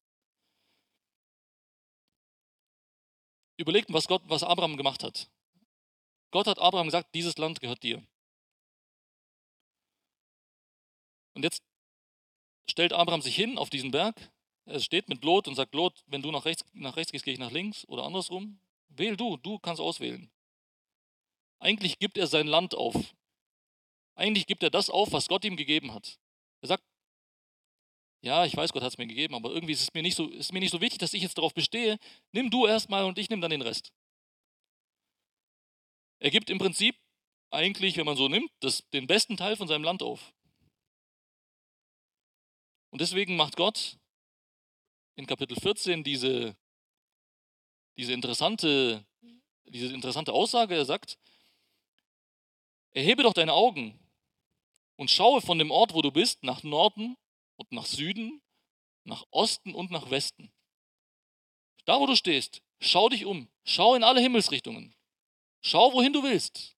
[3.57, 5.31] Überlegt, was Gott, was Abraham gemacht hat.
[6.33, 8.07] Gott hat Abraham gesagt, dieses Land gehört dir.
[11.33, 11.63] Und jetzt
[12.69, 14.31] stellt Abraham sich hin auf diesen Berg.
[14.67, 17.35] Er steht mit Lot und sagt, Lot, wenn du nach rechts, nach rechts gehst, gehe
[17.35, 18.59] ich nach links oder andersrum.
[18.89, 20.31] Wähl du, du kannst auswählen.
[21.59, 23.15] Eigentlich gibt er sein Land auf.
[24.15, 26.19] Eigentlich gibt er das auf, was Gott ihm gegeben hat.
[26.61, 26.85] Er sagt,
[28.23, 30.29] ja, ich weiß, Gott hat es mir gegeben, aber irgendwie ist es mir nicht so,
[30.29, 31.99] ist mir nicht so wichtig, dass ich jetzt darauf bestehe.
[32.33, 33.93] Nimm du erstmal und ich nehme dann den Rest.
[36.21, 36.97] Er gibt im Prinzip
[37.51, 40.34] eigentlich, wenn man so nimmt, das, den besten Teil von seinem Land auf.
[42.95, 43.99] Und deswegen macht Gott
[45.17, 46.57] in Kapitel 14 diese,
[47.97, 49.05] diese, interessante,
[49.65, 50.77] diese interessante Aussage.
[50.77, 51.19] Er sagt,
[52.93, 53.99] erhebe doch deine Augen
[54.95, 57.17] und schaue von dem Ort, wo du bist, nach Norden
[57.57, 58.41] und nach Süden,
[59.03, 60.53] nach Osten und nach Westen.
[61.87, 64.95] Da, wo du stehst, schau dich um, schau in alle Himmelsrichtungen,
[65.63, 66.77] schau, wohin du willst.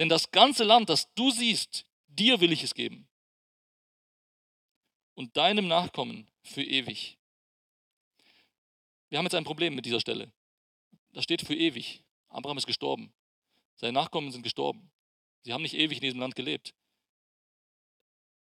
[0.00, 1.86] Denn das ganze Land, das du siehst,
[2.18, 3.08] Dir will ich es geben.
[5.14, 7.18] Und deinem Nachkommen für ewig.
[9.08, 10.32] Wir haben jetzt ein Problem mit dieser Stelle.
[11.12, 12.04] Da steht für ewig.
[12.28, 13.12] Abraham ist gestorben.
[13.76, 14.90] Seine Nachkommen sind gestorben.
[15.42, 16.74] Sie haben nicht ewig in diesem Land gelebt.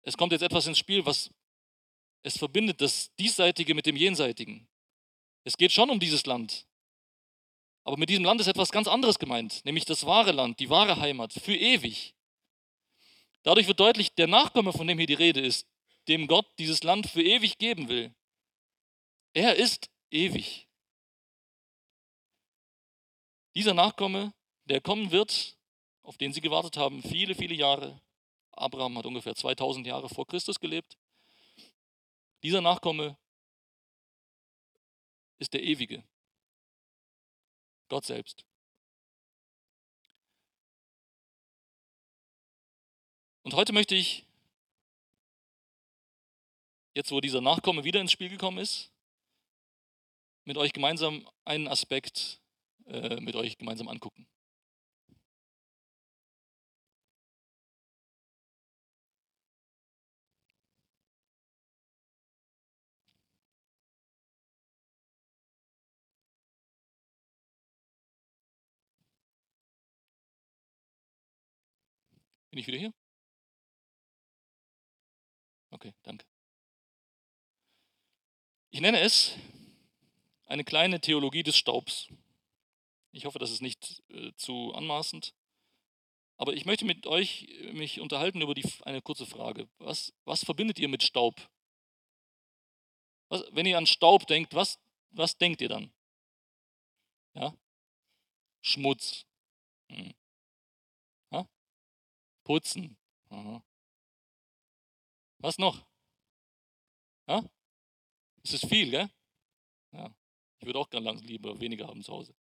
[0.02, 1.30] Es kommt jetzt etwas ins Spiel, was
[2.22, 4.68] es verbindet, das Diesseitige mit dem Jenseitigen.
[5.44, 6.66] Es geht schon um dieses Land.
[7.84, 11.00] Aber mit diesem Land ist etwas ganz anderes gemeint, nämlich das wahre Land, die wahre
[11.00, 12.14] Heimat, für ewig.
[13.42, 15.66] Dadurch wird deutlich, der Nachkomme, von dem hier die Rede ist,
[16.08, 18.14] dem Gott dieses Land für ewig geben will,
[19.34, 20.68] er ist ewig.
[23.54, 24.32] Dieser Nachkomme,
[24.64, 25.56] der kommen wird,
[26.02, 28.00] auf den sie gewartet haben, viele, viele Jahre.
[28.52, 30.96] Abraham hat ungefähr 2000 Jahre vor Christus gelebt.
[32.42, 33.16] Dieser Nachkomme
[35.38, 36.04] ist der Ewige,
[37.88, 38.44] Gott selbst.
[43.44, 44.24] Und heute möchte ich,
[46.94, 48.92] jetzt wo dieser Nachkomme wieder ins Spiel gekommen ist,
[50.44, 52.40] mit euch gemeinsam einen Aspekt
[52.86, 54.26] äh, mit euch gemeinsam angucken.
[72.50, 73.01] Bin ich wieder hier?
[75.72, 76.26] Okay, danke.
[78.70, 79.36] Ich nenne es
[80.46, 82.08] eine kleine Theologie des Staubs.
[83.10, 85.34] Ich hoffe, das ist nicht äh, zu anmaßend.
[86.36, 89.66] Aber ich möchte mit euch äh, mich unterhalten über die, eine kurze Frage.
[89.78, 91.40] Was, was verbindet ihr mit Staub?
[93.30, 94.78] Was, wenn ihr an Staub denkt, was,
[95.10, 95.90] was denkt ihr dann?
[97.32, 97.56] Ja?
[98.60, 99.24] Schmutz.
[99.88, 100.12] Hm.
[101.30, 101.48] Ja?
[102.44, 102.98] Putzen.
[103.30, 103.64] Aha.
[105.42, 105.84] Was noch?
[107.26, 107.42] Ja?
[108.44, 109.10] Es ist viel, gell?
[109.90, 110.14] Ja.
[110.58, 112.34] Ich würde auch gerne langsam lieber weniger haben zu Hause.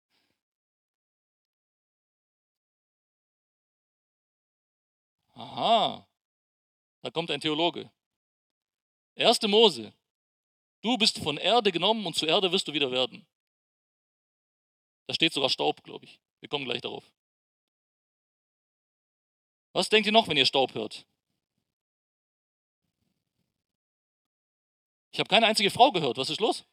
[5.34, 6.08] Aha,
[7.02, 7.92] da kommt ein Theologe.
[9.16, 9.92] Erste Mose.
[10.82, 13.26] Du bist von Erde genommen und zu Erde wirst du wieder werden.
[15.08, 16.20] Da steht sogar Staub, glaube ich.
[16.40, 17.12] Wir kommen gleich darauf.
[19.74, 21.08] Was denkt ihr noch, wenn ihr Staub hört?
[25.12, 26.18] Ich habe keine einzige Frau gehört.
[26.18, 26.66] Was ist los?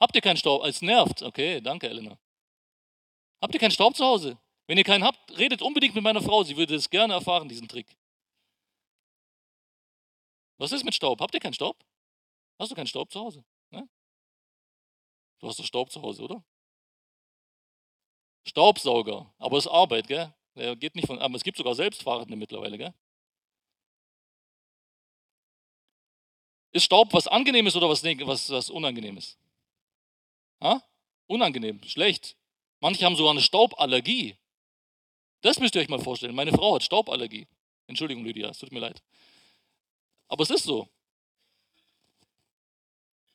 [0.00, 0.64] Habt ihr keinen Staub?
[0.64, 1.22] Es nervt.
[1.22, 2.18] Okay, danke, Elena.
[3.40, 4.38] Habt ihr keinen Staub zu Hause?
[4.66, 6.42] Wenn ihr keinen habt, redet unbedingt mit meiner Frau.
[6.42, 7.96] Sie würde es gerne erfahren, diesen Trick.
[10.58, 11.20] Was ist mit Staub?
[11.20, 11.84] Habt ihr keinen Staub?
[12.58, 13.44] Hast du keinen Staub zu Hause?
[13.70, 13.88] Ne?
[15.38, 16.42] Du hast doch Staub zu Hause, oder?
[18.46, 19.34] Staubsauger.
[19.38, 20.32] Aber es ist Arbeit, gell?
[20.54, 22.94] Der geht nicht von, aber es gibt sogar Selbstfahrende mittlerweile, gell?
[26.76, 29.38] Ist Staub was Angenehmes oder was, was, was Unangenehmes?
[30.60, 30.82] Ha?
[31.26, 32.36] Unangenehm, schlecht.
[32.80, 34.36] Manche haben sogar eine Stauballergie.
[35.40, 36.34] Das müsst ihr euch mal vorstellen.
[36.34, 37.48] Meine Frau hat Stauballergie.
[37.86, 39.02] Entschuldigung, Lydia, es tut mir leid.
[40.28, 40.86] Aber es ist so.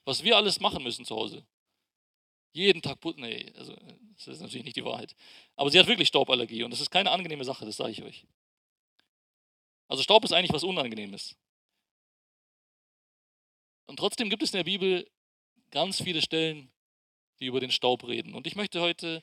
[0.06, 1.43] Was wir alles machen müssen zu Hause.
[2.54, 3.21] Jeden Tag putzen.
[3.21, 3.75] Nee, also,
[4.17, 5.15] das ist natürlich nicht die Wahrheit.
[5.56, 8.23] Aber sie hat wirklich Stauballergie und das ist keine angenehme Sache, das sage ich euch.
[9.88, 11.36] Also Staub ist eigentlich was Unangenehmes.
[13.91, 15.06] Und trotzdem gibt es in der Bibel
[15.69, 16.71] ganz viele Stellen,
[17.41, 18.34] die über den Staub reden.
[18.36, 19.21] Und ich möchte heute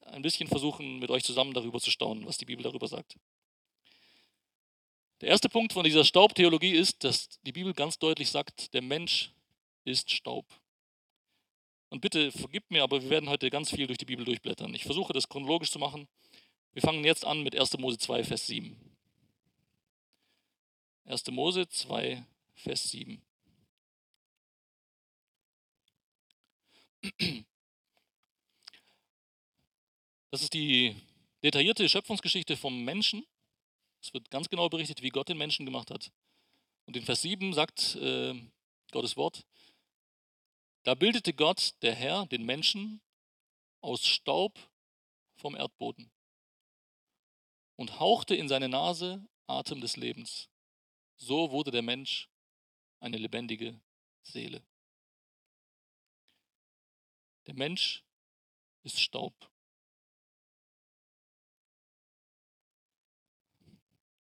[0.00, 3.14] ein bisschen versuchen, mit euch zusammen darüber zu staunen, was die Bibel darüber sagt.
[5.20, 9.30] Der erste Punkt von dieser Staubtheologie ist, dass die Bibel ganz deutlich sagt, der Mensch
[9.84, 10.44] ist Staub.
[11.88, 14.74] Und bitte vergib mir, aber wir werden heute ganz viel durch die Bibel durchblättern.
[14.74, 16.08] Ich versuche das chronologisch zu machen.
[16.72, 17.78] Wir fangen jetzt an mit 1.
[17.78, 18.76] Mose 2, Vers 7.
[21.04, 21.30] 1.
[21.30, 23.22] Mose 2, Vers 7.
[30.30, 30.94] Das ist die
[31.42, 33.26] detaillierte Schöpfungsgeschichte vom Menschen.
[34.00, 36.12] Es wird ganz genau berichtet, wie Gott den Menschen gemacht hat.
[36.86, 38.34] Und in Vers 7 sagt äh,
[38.92, 39.44] Gottes Wort,
[40.84, 43.00] da bildete Gott, der Herr, den Menschen
[43.80, 44.58] aus Staub
[45.36, 46.10] vom Erdboden
[47.76, 50.48] und hauchte in seine Nase Atem des Lebens.
[51.16, 52.28] So wurde der Mensch
[53.00, 53.80] eine lebendige
[54.22, 54.62] Seele.
[57.50, 58.04] Der Mensch
[58.84, 59.34] ist Staub.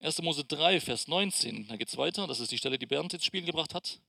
[0.00, 0.20] 1.
[0.20, 2.26] Mose 3, Vers 19, da geht es weiter.
[2.26, 4.02] Das ist die Stelle, die Bernd ins Spiel gebracht hat.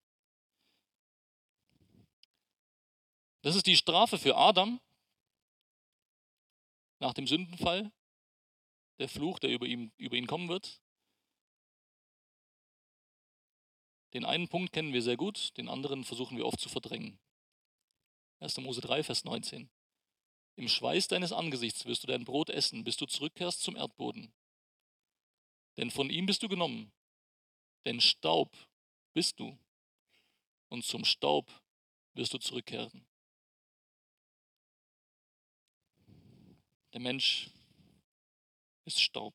[3.41, 4.81] Das ist die Strafe für Adam
[6.99, 7.93] nach dem Sündenfall,
[8.99, 10.81] der Fluch, der über ihn, über ihn kommen wird.
[14.11, 17.17] Den einen Punkt kennen wir sehr gut, den anderen versuchen wir oft zu verdrängen.
[18.39, 18.57] 1.
[18.57, 19.69] Mose 3, Vers 19.
[20.57, 24.33] Im Schweiß deines Angesichts wirst du dein Brot essen, bis du zurückkehrst zum Erdboden.
[25.77, 26.91] Denn von ihm bist du genommen.
[27.85, 28.55] Denn Staub
[29.13, 29.57] bist du.
[30.69, 31.51] Und zum Staub
[32.13, 33.05] wirst du zurückkehren.
[36.93, 37.49] Der Mensch
[38.85, 39.33] ist Staub.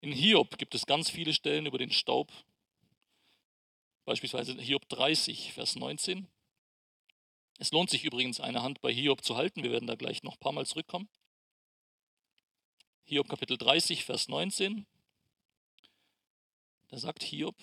[0.00, 2.32] In Hiob gibt es ganz viele Stellen über den Staub.
[4.04, 6.26] Beispielsweise Hiob 30, Vers 19.
[7.60, 9.62] Es lohnt sich übrigens, eine Hand bei Hiob zu halten.
[9.62, 11.10] Wir werden da gleich noch ein paar Mal zurückkommen.
[13.04, 14.86] Hiob Kapitel 30, Vers 19.
[16.88, 17.54] Da sagt Hiob,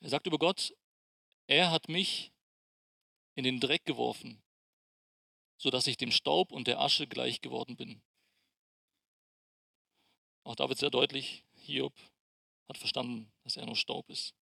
[0.00, 0.74] er sagt über Gott,
[1.48, 2.32] er hat mich
[3.34, 4.42] in den Dreck geworfen,
[5.58, 8.00] sodass ich dem Staub und der Asche gleich geworden bin.
[10.44, 11.92] Auch da wird sehr deutlich, Hiob
[12.70, 14.37] hat verstanden, dass er nur Staub ist.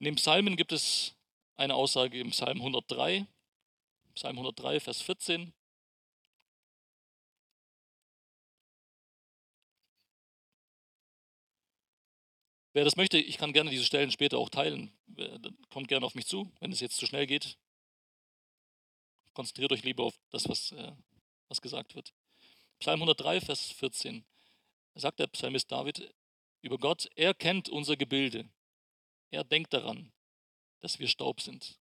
[0.00, 1.14] In den Psalmen gibt es
[1.56, 3.26] eine Aussage im Psalm 103,
[4.14, 5.52] Psalm 103, Vers 14.
[12.72, 14.90] Wer das möchte, ich kann gerne diese Stellen später auch teilen.
[15.68, 17.58] Kommt gerne auf mich zu, wenn es jetzt zu schnell geht.
[19.34, 20.92] Konzentriert euch lieber auf das, was, äh,
[21.48, 22.14] was gesagt wird.
[22.78, 24.24] Psalm 103, Vers 14.
[24.94, 26.14] Da sagt der Psalmist David
[26.62, 28.48] über Gott, er kennt unser Gebilde.
[29.30, 30.12] Er denkt daran,
[30.80, 31.78] dass wir Staub sind.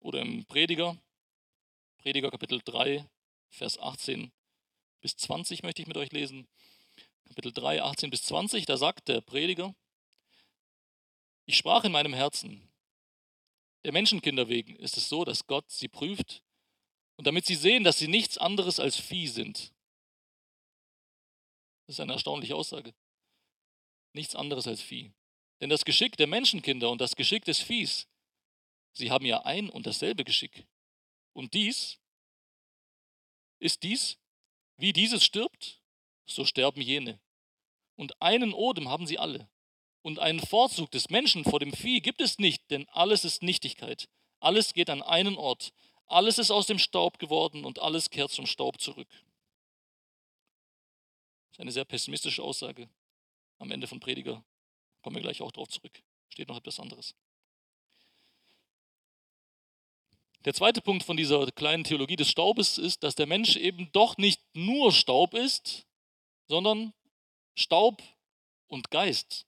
[0.00, 0.98] Oder im Prediger,
[1.98, 3.08] Prediger Kapitel 3,
[3.50, 4.32] Vers 18
[5.00, 6.48] bis 20 möchte ich mit euch lesen.
[7.28, 9.74] Kapitel 3, 18 bis 20, da sagt der Prediger,
[11.46, 12.70] ich sprach in meinem Herzen,
[13.84, 16.42] der Menschenkinder wegen ist es so, dass Gott sie prüft
[17.16, 19.73] und damit sie sehen, dass sie nichts anderes als Vieh sind.
[21.86, 22.94] Das ist eine erstaunliche Aussage.
[24.12, 25.12] Nichts anderes als Vieh.
[25.60, 28.06] Denn das Geschick der Menschenkinder und das Geschick des Viehs
[28.96, 30.66] Sie haben ja ein und dasselbe Geschick.
[31.32, 31.98] Und dies,
[33.58, 34.18] ist dies,
[34.76, 35.80] wie dieses stirbt,
[36.26, 37.20] so sterben jene.
[37.96, 39.48] Und einen Odem haben sie alle.
[40.02, 44.08] Und einen Vorzug des Menschen vor dem Vieh gibt es nicht, denn alles ist Nichtigkeit.
[44.38, 45.72] Alles geht an einen Ort.
[46.06, 49.08] Alles ist aus dem Staub geworden und alles kehrt zum Staub zurück.
[51.54, 52.88] Das ist eine sehr pessimistische Aussage.
[53.60, 54.44] Am Ende von Prediger
[55.02, 56.02] kommen wir gleich auch darauf zurück.
[56.28, 57.14] Steht noch etwas anderes.
[60.44, 64.16] Der zweite Punkt von dieser kleinen Theologie des Staubes ist, dass der Mensch eben doch
[64.16, 65.86] nicht nur Staub ist,
[66.48, 66.92] sondern
[67.54, 68.02] Staub
[68.66, 69.46] und Geist.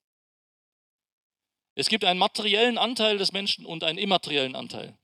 [1.74, 4.96] Es gibt einen materiellen Anteil des Menschen und einen immateriellen Anteil.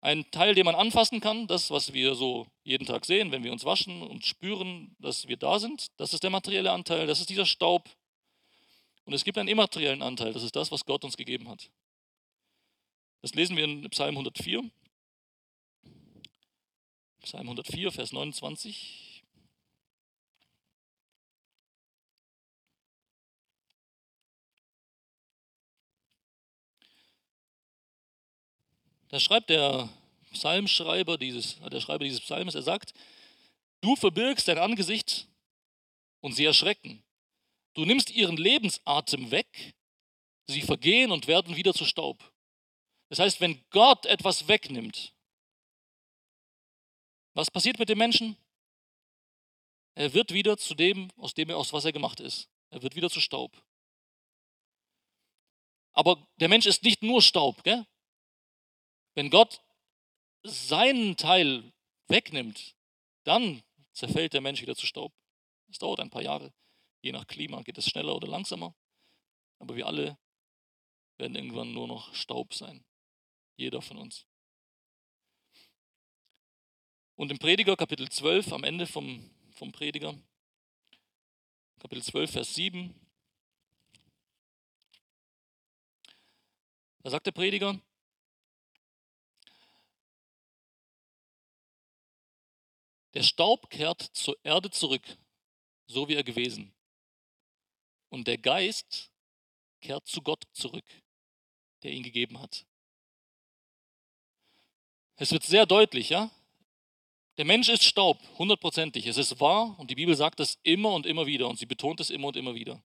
[0.00, 3.52] Ein Teil, den man anfassen kann, das, was wir so jeden Tag sehen, wenn wir
[3.52, 7.30] uns waschen und spüren, dass wir da sind, das ist der materielle Anteil, das ist
[7.30, 7.88] dieser Staub.
[9.04, 11.70] Und es gibt einen immateriellen Anteil, das ist das, was Gott uns gegeben hat.
[13.22, 14.62] Das lesen wir in Psalm 104.
[17.22, 19.05] Psalm 104, Vers 29.
[29.08, 29.88] Da schreibt der
[30.32, 32.92] Psalmschreiber dieses, der Schreiber dieses Psalms, er sagt,
[33.80, 35.28] du verbirgst dein Angesicht
[36.20, 37.02] und sie erschrecken.
[37.74, 39.74] Du nimmst ihren Lebensatem weg,
[40.46, 42.32] sie vergehen und werden wieder zu Staub.
[43.08, 45.12] Das heißt, wenn Gott etwas wegnimmt,
[47.34, 48.36] was passiert mit dem Menschen?
[49.94, 52.48] Er wird wieder zu dem, aus dem er aus was er gemacht ist.
[52.70, 53.62] Er wird wieder zu Staub.
[55.92, 57.62] Aber der Mensch ist nicht nur Staub.
[57.62, 57.86] Gell?
[59.16, 59.62] Wenn Gott
[60.42, 61.72] seinen Teil
[62.06, 62.76] wegnimmt,
[63.24, 63.62] dann
[63.92, 65.12] zerfällt der Mensch wieder zu Staub.
[65.70, 66.52] Es dauert ein paar Jahre.
[67.00, 68.74] Je nach Klima geht es schneller oder langsamer.
[69.58, 70.18] Aber wir alle
[71.16, 72.84] werden irgendwann nur noch Staub sein.
[73.56, 74.26] Jeder von uns.
[77.14, 80.14] Und im Prediger Kapitel 12, am Ende vom, vom Prediger,
[81.78, 82.94] Kapitel 12, Vers 7,
[87.02, 87.80] da sagt der Prediger,
[93.16, 95.16] der Staub kehrt zur Erde zurück,
[95.86, 96.74] so wie er gewesen.
[98.10, 99.10] Und der Geist
[99.80, 100.84] kehrt zu Gott zurück,
[101.82, 102.66] der ihn gegeben hat.
[105.14, 106.30] Es wird sehr deutlich, ja?
[107.38, 109.06] Der Mensch ist Staub, hundertprozentig.
[109.06, 112.00] Es ist wahr und die Bibel sagt das immer und immer wieder und sie betont
[112.00, 112.84] es immer und immer wieder.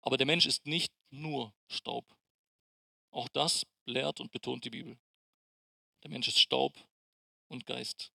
[0.00, 2.12] Aber der Mensch ist nicht nur Staub.
[3.12, 4.98] Auch das lehrt und betont die Bibel.
[6.02, 6.76] Der Mensch ist Staub
[7.52, 8.10] und Geist.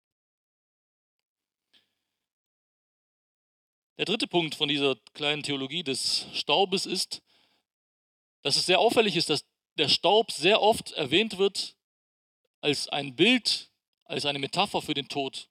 [3.97, 7.21] Der dritte Punkt von dieser kleinen Theologie des Staubes ist,
[8.41, 9.45] dass es sehr auffällig ist, dass
[9.77, 11.75] der Staub sehr oft erwähnt wird
[12.61, 13.71] als ein Bild,
[14.05, 15.49] als eine Metapher für den Tod.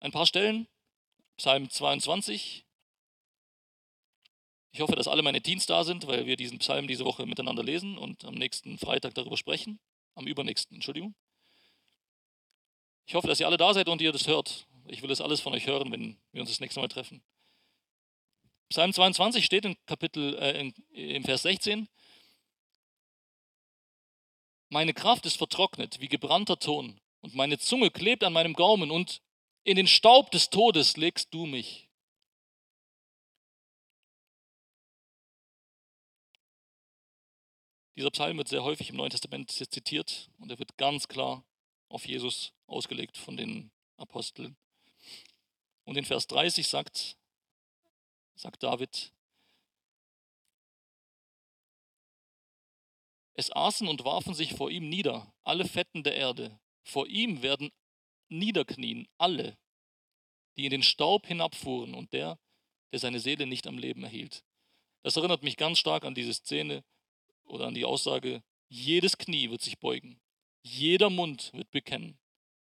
[0.00, 0.68] Ein paar Stellen,
[1.36, 2.64] Psalm 22.
[4.72, 7.62] Ich hoffe, dass alle meine Teens da sind, weil wir diesen Psalm diese Woche miteinander
[7.62, 9.80] lesen und am nächsten Freitag darüber sprechen.
[10.14, 11.14] Am übernächsten, Entschuldigung.
[13.06, 14.66] Ich hoffe, dass ihr alle da seid und ihr das hört.
[14.88, 17.22] Ich will das alles von euch hören, wenn wir uns das nächste Mal treffen.
[18.68, 21.88] Psalm 22 steht in Kapitel, äh, in, im Vers 16.
[24.68, 29.22] Meine Kraft ist vertrocknet wie gebrannter Ton und meine Zunge klebt an meinem Gaumen und
[29.62, 31.88] in den Staub des Todes legst du mich.
[37.96, 41.44] Dieser Psalm wird sehr häufig im Neuen Testament zitiert und er wird ganz klar
[41.88, 44.56] auf Jesus ausgelegt von den Aposteln.
[45.84, 47.16] Und in Vers 30 sagt,
[48.34, 49.12] sagt David,
[53.34, 56.58] es aßen und warfen sich vor ihm nieder, alle Fetten der Erde.
[56.82, 57.70] Vor ihm werden
[58.28, 59.56] niederknien alle,
[60.56, 62.38] die in den Staub hinabfuhren und der,
[62.92, 64.44] der seine Seele nicht am Leben erhielt.
[65.02, 66.82] Das erinnert mich ganz stark an diese Szene
[67.44, 70.20] oder an die Aussage, jedes Knie wird sich beugen,
[70.66, 72.18] jeder Mund wird bekennen,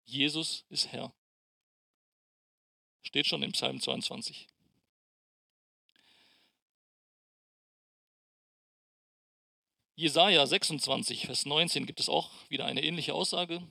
[0.03, 1.13] Jesus ist Herr.
[3.03, 4.47] Steht schon im Psalm 22.
[9.95, 13.61] Jesaja 26, Vers 19 gibt es auch wieder eine ähnliche Aussage.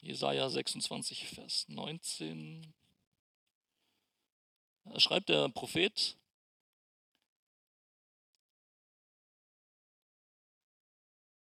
[0.00, 2.72] Jesaja 26, Vers 19.
[4.84, 6.16] Da schreibt der Prophet,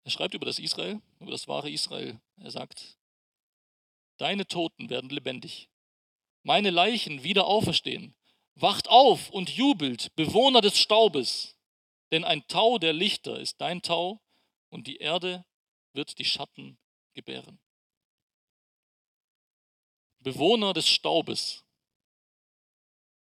[0.10, 2.20] er schreibt über das Israel, über das wahre Israel.
[2.38, 2.98] Er sagt,
[4.18, 5.70] Deine Toten werden lebendig.
[6.42, 8.16] Meine Leichen wieder auferstehen.
[8.56, 11.56] Wacht auf und jubelt, Bewohner des Staubes.
[12.12, 14.20] Denn ein Tau der Lichter ist dein Tau
[14.70, 15.46] und die Erde
[15.94, 16.80] wird die Schatten
[17.14, 17.60] gebären.
[20.22, 21.64] Bewohner des Staubes.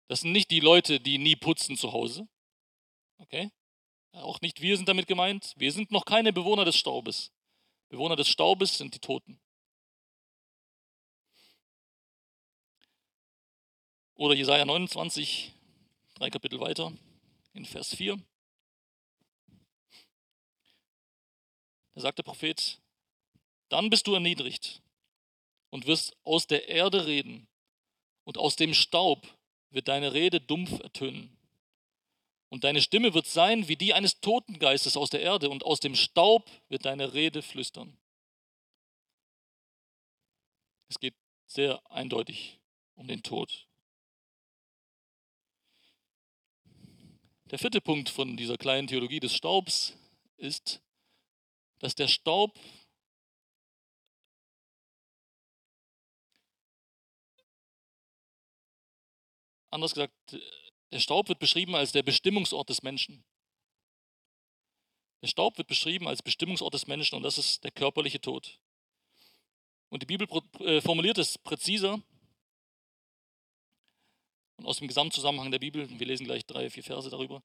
[0.07, 2.29] Das sind nicht die Leute, die nie putzen zu Hause.
[3.19, 3.51] Okay?
[4.23, 5.53] Auch nicht wir sind damit gemeint.
[5.57, 7.33] Wir sind noch keine Bewohner des Staubes.
[7.89, 9.39] Bewohner des Staubes sind die Toten.
[14.15, 15.53] Oder Jesaja 29,
[16.15, 16.91] drei Kapitel weiter,
[17.53, 18.19] in Vers 4.
[21.95, 22.81] Da sagt der Prophet,
[23.69, 24.81] dann bist du erniedrigt
[25.69, 27.47] und wirst aus der Erde reden
[28.25, 29.27] und aus dem Staub
[29.69, 31.36] wird deine Rede dumpf ertönen.
[32.57, 35.95] Und deine Stimme wird sein wie die eines Totengeistes aus der Erde und aus dem
[35.95, 37.99] Staub wird deine Rede flüstern.
[40.89, 42.59] Es geht sehr eindeutig
[42.95, 43.69] um den Tod.
[47.51, 49.95] Der vierte Punkt von dieser kleinen Theologie des Staubs
[50.39, 50.81] ist,
[51.81, 52.59] dass der Staub
[59.69, 60.39] anders gesagt,
[60.93, 63.25] der Staub wird beschrieben als der Bestimmungsort des Menschen.
[65.23, 68.59] Der Staub wird beschrieben als Bestimmungsort des Menschen und das ist der körperliche Tod.
[69.89, 70.29] Und die Bibel
[70.61, 72.01] äh, formuliert es präziser
[74.57, 77.43] und aus dem Gesamtzusammenhang der Bibel, wir lesen gleich drei, vier Verse darüber,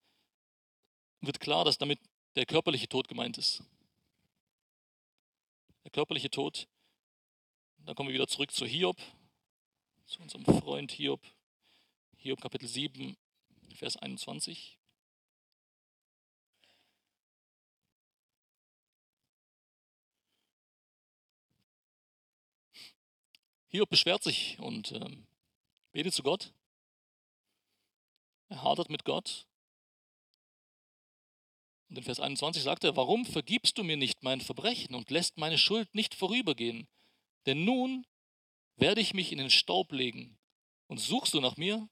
[1.21, 1.99] wird klar, dass damit
[2.35, 3.63] der körperliche Tod gemeint ist.
[5.83, 6.67] Der körperliche Tod.
[7.79, 8.97] Dann kommen wir wieder zurück zu Hiob,
[10.05, 11.21] zu unserem Freund Hiob.
[12.17, 13.17] Hiob Kapitel 7,
[13.75, 14.77] Vers 21.
[23.71, 25.17] Hiob beschwert sich und äh,
[25.93, 26.53] betet zu Gott.
[28.49, 29.47] Er hadert mit Gott.
[31.89, 35.37] Und in Vers 21 sagt er, warum vergibst du mir nicht mein Verbrechen und lässt
[35.37, 36.89] meine Schuld nicht vorübergehen?
[37.45, 38.05] Denn nun
[38.75, 40.37] werde ich mich in den Staub legen
[40.87, 41.87] und suchst du nach mir,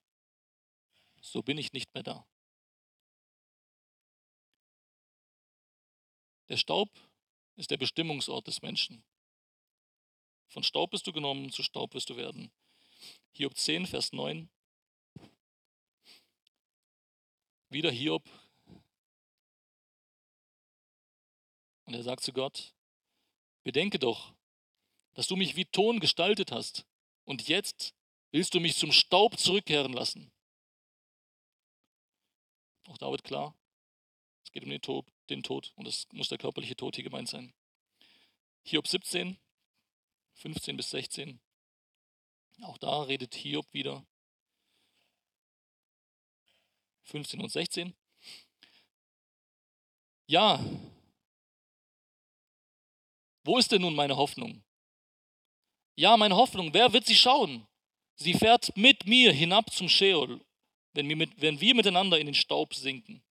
[1.21, 2.25] so bin ich nicht mehr da.
[6.49, 6.89] Der Staub
[7.55, 9.03] ist der Bestimmungsort des Menschen.
[10.47, 12.51] Von Staub bist du genommen, zu Staub wirst du werden.
[13.33, 14.49] Hiob 10, Vers 9.
[17.69, 18.27] Wieder Hiob.
[21.85, 22.73] Und er sagt zu Gott,
[23.63, 24.33] bedenke doch,
[25.13, 26.85] dass du mich wie Ton gestaltet hast
[27.25, 27.93] und jetzt
[28.31, 30.31] willst du mich zum Staub zurückkehren lassen.
[32.89, 33.55] Auch da wird klar,
[34.43, 37.29] es geht um den Tod, den Tod und es muss der körperliche Tod hier gemeint
[37.29, 37.53] sein.
[38.63, 39.37] Hiob 17,
[40.33, 41.39] 15 bis 16.
[42.63, 44.05] Auch da redet Hiob wieder.
[47.03, 47.95] 15 und 16.
[50.25, 50.59] Ja,
[53.43, 54.63] wo ist denn nun meine Hoffnung?
[55.95, 57.67] Ja, meine Hoffnung, wer wird sie schauen?
[58.15, 60.43] Sie fährt mit mir hinab zum Sheol,
[60.93, 63.21] wenn wir, mit, wenn wir miteinander in den Staub sinken.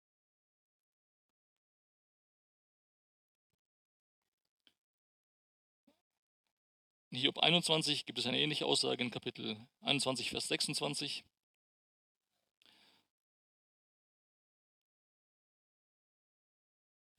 [7.10, 11.24] In Hiob 21 gibt es eine ähnliche Aussage in Kapitel 21, Vers 26.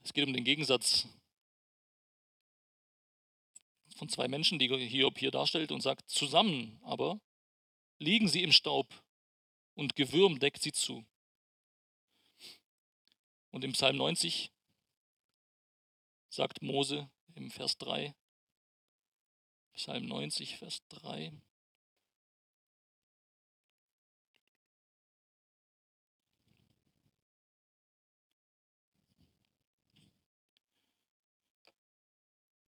[0.03, 1.07] Es geht um den Gegensatz
[3.95, 7.19] von zwei Menschen, die Hiob hier darstellt und sagt, zusammen aber
[7.99, 8.87] liegen sie im Staub
[9.79, 11.05] und Gewürm deckt sie zu.
[13.51, 14.51] Und im Psalm 90
[16.27, 18.13] sagt Mose im Vers 3,
[19.73, 21.31] Psalm 90, Vers 3.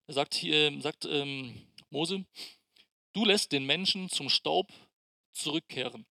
[0.08, 2.26] Er sagt hier, sagt ähm, Mose,
[3.12, 4.72] du lässt den Menschen zum Staub
[5.34, 6.06] zurückkehren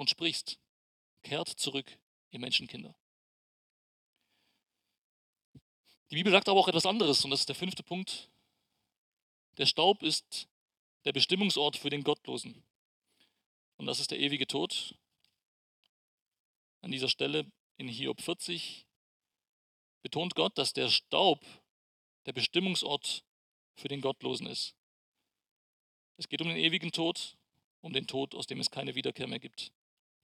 [0.00, 0.58] und sprichst,
[1.22, 1.98] kehrt zurück,
[2.30, 2.94] ihr Menschenkinder.
[6.10, 8.30] Die Bibel sagt aber auch etwas anderes und das ist der fünfte Punkt.
[9.58, 10.48] Der Staub ist
[11.04, 12.64] der Bestimmungsort für den Gottlosen.
[13.76, 14.98] Und das ist der ewige Tod.
[16.80, 18.86] An dieser Stelle in Hiob 40
[20.00, 21.44] betont Gott, dass der Staub
[22.24, 23.22] der Bestimmungsort
[23.74, 24.74] für den Gottlosen ist.
[26.16, 27.36] Es geht um den ewigen Tod,
[27.82, 29.74] um den Tod, aus dem es keine Wiederkehr mehr gibt.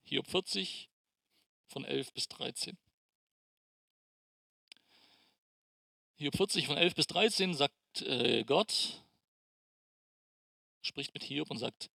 [0.08, 0.88] Hiob 40
[1.66, 2.78] von 11 bis 13.
[6.14, 9.04] Hiob 40 von 11 bis 13 sagt äh, Gott,
[10.80, 11.90] spricht mit Hiob und sagt,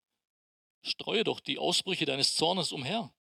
[0.82, 3.14] streue doch die Ausbrüche deines Zornes umher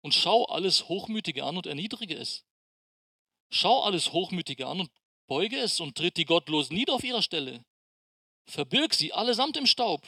[0.00, 2.46] und schau alles Hochmütige an und erniedrige es.
[3.50, 4.90] Schau alles Hochmütige an und
[5.26, 7.66] beuge es und tritt die Gottlosen nieder auf ihrer Stelle.
[8.46, 10.06] Verbirg sie allesamt im Staub.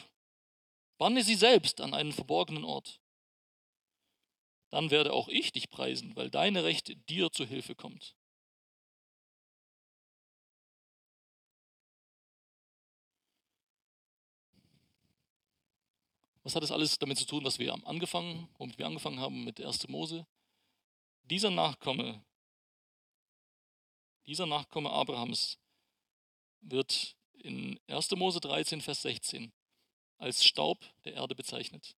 [0.97, 3.02] Banne sie selbst an einen verborgenen Ort.
[4.73, 8.17] Dann werde auch ich dich preisen, weil deine Rechte dir zu Hilfe kommt.
[16.43, 19.61] Was hat das alles damit zu tun, was wir angefangen, womit wir angefangen haben mit
[19.61, 19.89] 1.
[19.89, 20.27] Mose?
[21.25, 22.25] Dieser Nachkomme,
[24.25, 25.59] dieser Nachkomme Abrahams
[26.63, 28.11] wird in 1.
[28.13, 29.53] Mose 13, Vers 16
[30.17, 31.95] als Staub der Erde bezeichnet.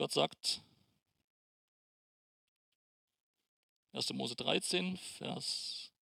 [0.00, 0.62] Gott sagt,
[3.92, 4.14] 1.
[4.14, 5.92] Mose 13, Vers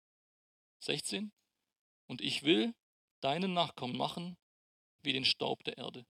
[0.78, 1.32] 16,
[2.06, 2.76] und ich will
[3.18, 4.36] deinen Nachkommen machen
[5.02, 6.06] wie den Staub der Erde.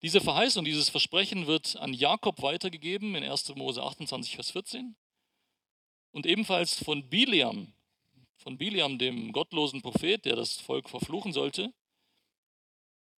[0.00, 3.56] Diese Verheißung, dieses Versprechen wird an Jakob weitergegeben in 1.
[3.56, 4.94] Mose 28, Vers 14
[6.12, 7.72] und ebenfalls von Biliam,
[8.36, 11.74] von Biliam, dem gottlosen Prophet, der das Volk verfluchen sollte.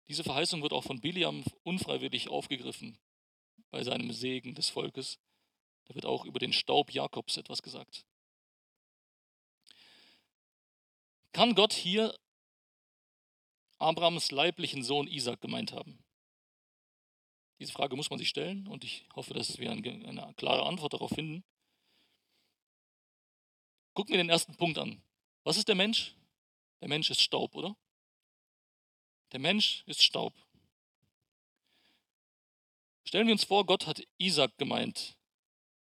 [0.09, 2.97] Diese Verheißung wird auch von Biliam unfreiwillig aufgegriffen
[3.69, 5.19] bei seinem Segen des Volkes.
[5.85, 8.05] Da wird auch über den Staub Jakobs etwas gesagt.
[11.31, 12.17] Kann Gott hier
[13.77, 16.03] Abrahams leiblichen Sohn Isaac gemeint haben?
[17.59, 21.11] Diese Frage muss man sich stellen und ich hoffe, dass wir eine klare Antwort darauf
[21.11, 21.43] finden.
[23.93, 25.03] Gucken wir den ersten Punkt an.
[25.43, 26.15] Was ist der Mensch?
[26.81, 27.75] Der Mensch ist Staub, oder?
[29.31, 30.33] Der Mensch ist Staub.
[33.03, 35.17] Stellen wir uns vor, Gott hat Isaac gemeint.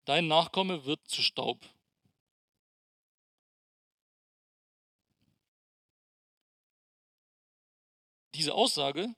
[0.06, 1.64] Dein Nachkomme wird zu Staub.
[8.36, 9.16] Diese Aussage,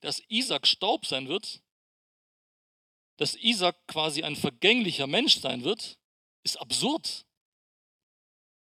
[0.00, 1.62] dass Isaac Staub sein wird,
[3.16, 5.96] dass Isaac quasi ein vergänglicher Mensch sein wird,
[6.42, 7.24] ist absurd.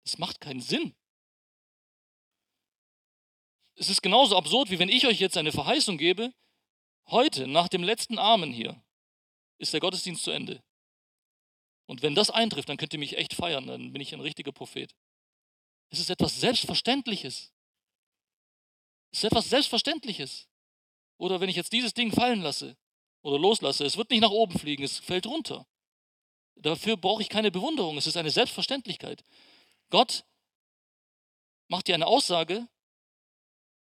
[0.05, 0.95] Es macht keinen Sinn.
[3.75, 6.33] Es ist genauso absurd, wie wenn ich euch jetzt eine Verheißung gebe,
[7.07, 8.81] heute, nach dem letzten Amen hier,
[9.57, 10.63] ist der Gottesdienst zu Ende.
[11.85, 14.51] Und wenn das eintrifft, dann könnt ihr mich echt feiern, dann bin ich ein richtiger
[14.51, 14.95] Prophet.
[15.89, 17.51] Es ist etwas Selbstverständliches.
[19.11, 20.47] Es ist etwas Selbstverständliches.
[21.17, 22.75] Oder wenn ich jetzt dieses Ding fallen lasse
[23.21, 25.67] oder loslasse, es wird nicht nach oben fliegen, es fällt runter.
[26.55, 29.23] Dafür brauche ich keine Bewunderung, es ist eine Selbstverständlichkeit.
[29.89, 30.25] Gott
[31.67, 32.67] macht dir eine Aussage,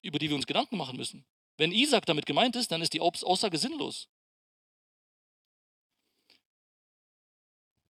[0.01, 1.25] über die wir uns Gedanken machen müssen.
[1.57, 4.07] Wenn Isaac damit gemeint ist, dann ist die Aussage sinnlos.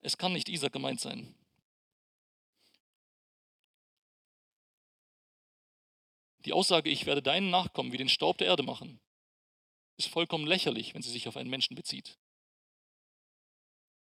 [0.01, 1.36] Es kann nicht Isaac gemeint sein.
[6.45, 8.99] Die Aussage, ich werde deinen Nachkommen wie den Staub der Erde machen,
[9.97, 12.18] ist vollkommen lächerlich, wenn sie sich auf einen Menschen bezieht.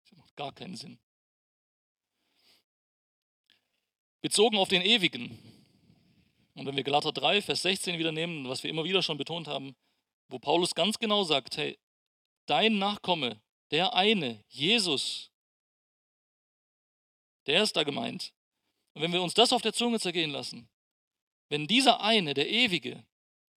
[0.03, 0.99] Das macht gar keinen Sinn.
[4.23, 5.39] Bezogen auf den Ewigen.
[6.61, 9.49] Und wenn wir Galater 3, Vers 16 wieder nehmen, was wir immer wieder schon betont
[9.49, 9.75] haben,
[10.29, 11.79] wo Paulus ganz genau sagt, hey,
[12.45, 13.41] dein Nachkomme,
[13.71, 15.31] der eine, Jesus,
[17.47, 18.35] der ist da gemeint.
[18.93, 20.69] Und wenn wir uns das auf der Zunge zergehen lassen,
[21.49, 23.07] wenn dieser eine, der Ewige,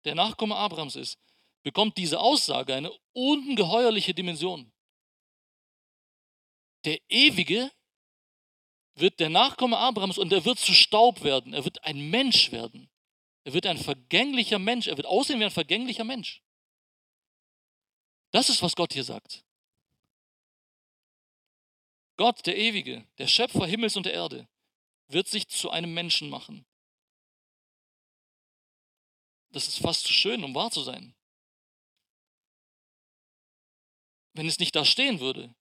[0.06, 1.18] der Nachkomme Abrahams ist,
[1.64, 4.72] bekommt diese Aussage eine ungeheuerliche Dimension.
[6.86, 7.72] Der Ewige
[8.94, 11.56] wird der Nachkomme Abrahams und er wird zu Staub werden.
[11.56, 12.91] Er wird ein Mensch werden.
[13.44, 14.88] Er wird ein vergänglicher Mensch.
[14.88, 16.42] Er wird aussehen wie ein vergänglicher Mensch.
[18.32, 19.44] Das ist, was Gott hier sagt.
[22.18, 24.48] Gott, der Ewige, der Schöpfer Himmels und der Erde,
[25.08, 26.66] wird sich zu einem Menschen machen.
[29.52, 31.14] Das ist fast zu schön, um wahr zu sein.
[34.34, 35.54] Wenn es nicht da stehen würde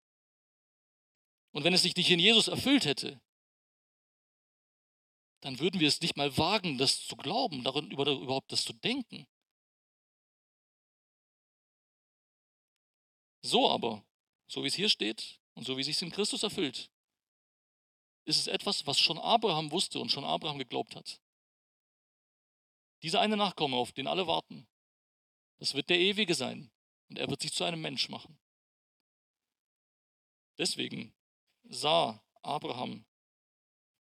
[1.50, 3.20] und wenn es sich nicht in Jesus erfüllt hätte,
[5.40, 9.26] dann würden wir es nicht mal wagen, das zu glauben, darüber überhaupt das zu denken.
[13.42, 14.04] So aber,
[14.46, 16.90] so wie es hier steht und so wie es sich in Christus erfüllt,
[18.26, 21.20] ist es etwas, was schon Abraham wusste und schon Abraham geglaubt hat.
[23.02, 24.68] Dieser eine Nachkomme, auf den alle warten,
[25.58, 26.70] das wird der Ewige sein
[27.08, 28.38] und er wird sich zu einem Mensch machen.
[30.58, 31.14] Deswegen
[31.64, 33.06] sah Abraham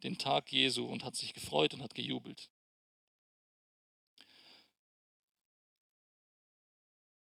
[0.06, 2.50] den Tag Jesu und hat sich gefreut und hat gejubelt.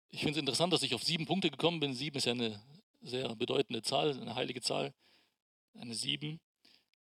[0.09, 1.95] Ich finde es interessant, dass ich auf sieben Punkte gekommen bin.
[1.95, 2.63] Sieben ist ja eine
[3.03, 4.95] sehr bedeutende Zahl, eine heilige Zahl,
[5.75, 6.41] eine sieben.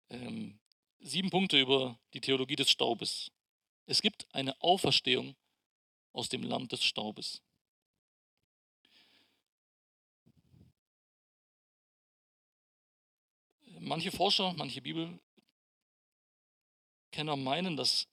[0.09, 0.59] Ähm,
[0.99, 3.31] sieben Punkte über die Theologie des Staubes.
[3.85, 5.35] Es gibt eine Auferstehung
[6.11, 7.41] aus dem Land des Staubes.
[13.79, 14.81] Manche Forscher, manche
[17.11, 18.07] Bibelkenner meinen, dass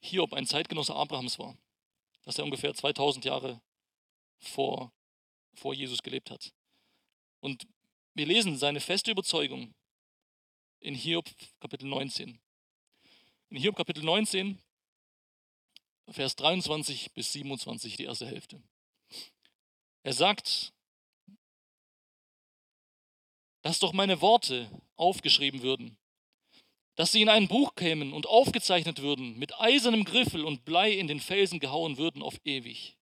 [0.00, 1.56] Hiob ein Zeitgenosse Abrahams war,
[2.22, 3.60] dass er ungefähr 2000 Jahre
[4.38, 4.92] vor,
[5.54, 6.52] vor Jesus gelebt hat.
[7.40, 7.66] Und
[8.14, 9.74] wir lesen seine feste Überzeugung
[10.78, 11.28] in Hiob
[11.60, 12.38] Kapitel 19.
[13.50, 14.60] In Hiob Kapitel 19
[16.08, 18.60] Vers 23 bis 27, die erste Hälfte.
[20.02, 20.72] Er sagt,
[23.62, 25.96] dass doch meine Worte aufgeschrieben würden,
[26.96, 31.08] dass sie in ein Buch kämen und aufgezeichnet würden, mit eisernem Griffel und Blei in
[31.08, 32.96] den Felsen gehauen würden auf ewig.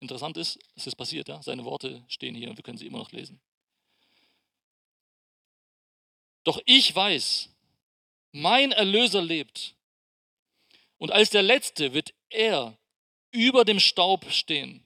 [0.00, 1.42] Interessant ist, es ist passiert, ja?
[1.42, 3.40] seine Worte stehen hier und wir können sie immer noch lesen.
[6.44, 7.48] Doch ich weiß,
[8.32, 9.74] mein Erlöser lebt
[10.98, 12.76] und als der Letzte wird er
[13.30, 14.84] über dem Staub stehen.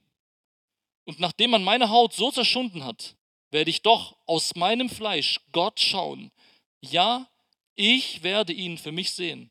[1.04, 3.16] Und nachdem man meine Haut so zerschunden hat,
[3.50, 6.30] werde ich doch aus meinem Fleisch Gott schauen.
[6.80, 7.28] Ja,
[7.78, 9.50] ich werde ihn für mich sehen.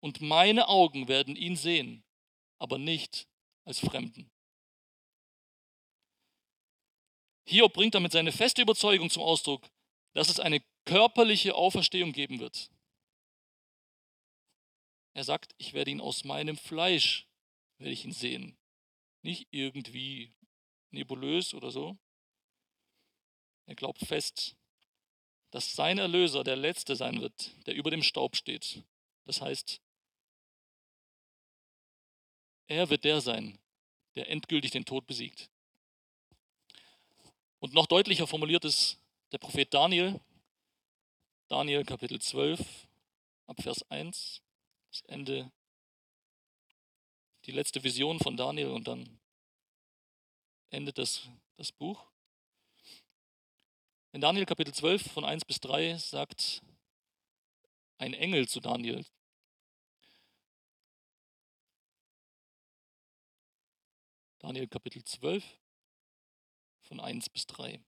[0.00, 2.02] Und meine Augen werden ihn sehen,
[2.58, 3.28] aber nicht
[3.66, 4.30] als Fremden.
[7.46, 9.68] Hiob bringt damit seine feste Überzeugung zum Ausdruck,
[10.14, 12.70] dass es eine körperliche Auferstehung geben wird.
[15.12, 17.28] Er sagt, ich werde ihn aus meinem Fleisch,
[17.78, 18.56] werde ich ihn sehen.
[19.22, 20.32] Nicht irgendwie
[20.92, 21.98] nebulös oder so.
[23.66, 24.56] Er glaubt fest,
[25.50, 28.82] dass sein Erlöser der Letzte sein wird, der über dem Staub steht.
[29.24, 29.80] Das heißt,
[32.68, 33.58] er wird der sein,
[34.14, 35.50] der endgültig den Tod besiegt.
[37.58, 38.98] Und noch deutlicher formuliert es
[39.32, 40.20] der Prophet Daniel,
[41.48, 42.60] Daniel Kapitel 12,
[43.46, 44.40] ab Vers 1,
[44.90, 45.50] das Ende,
[47.46, 49.18] die letzte Vision von Daniel und dann
[50.70, 52.06] endet das, das Buch.
[54.12, 56.62] In Daniel Kapitel 12 von 1 bis 3 sagt
[57.98, 59.06] ein Engel zu Daniel,
[64.40, 65.44] Daniel Kapitel 12
[66.80, 67.80] von 1 bis 3.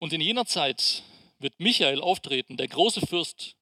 [0.00, 1.02] Und in jener Zeit
[1.38, 3.55] wird Michael auftreten, der große Fürst,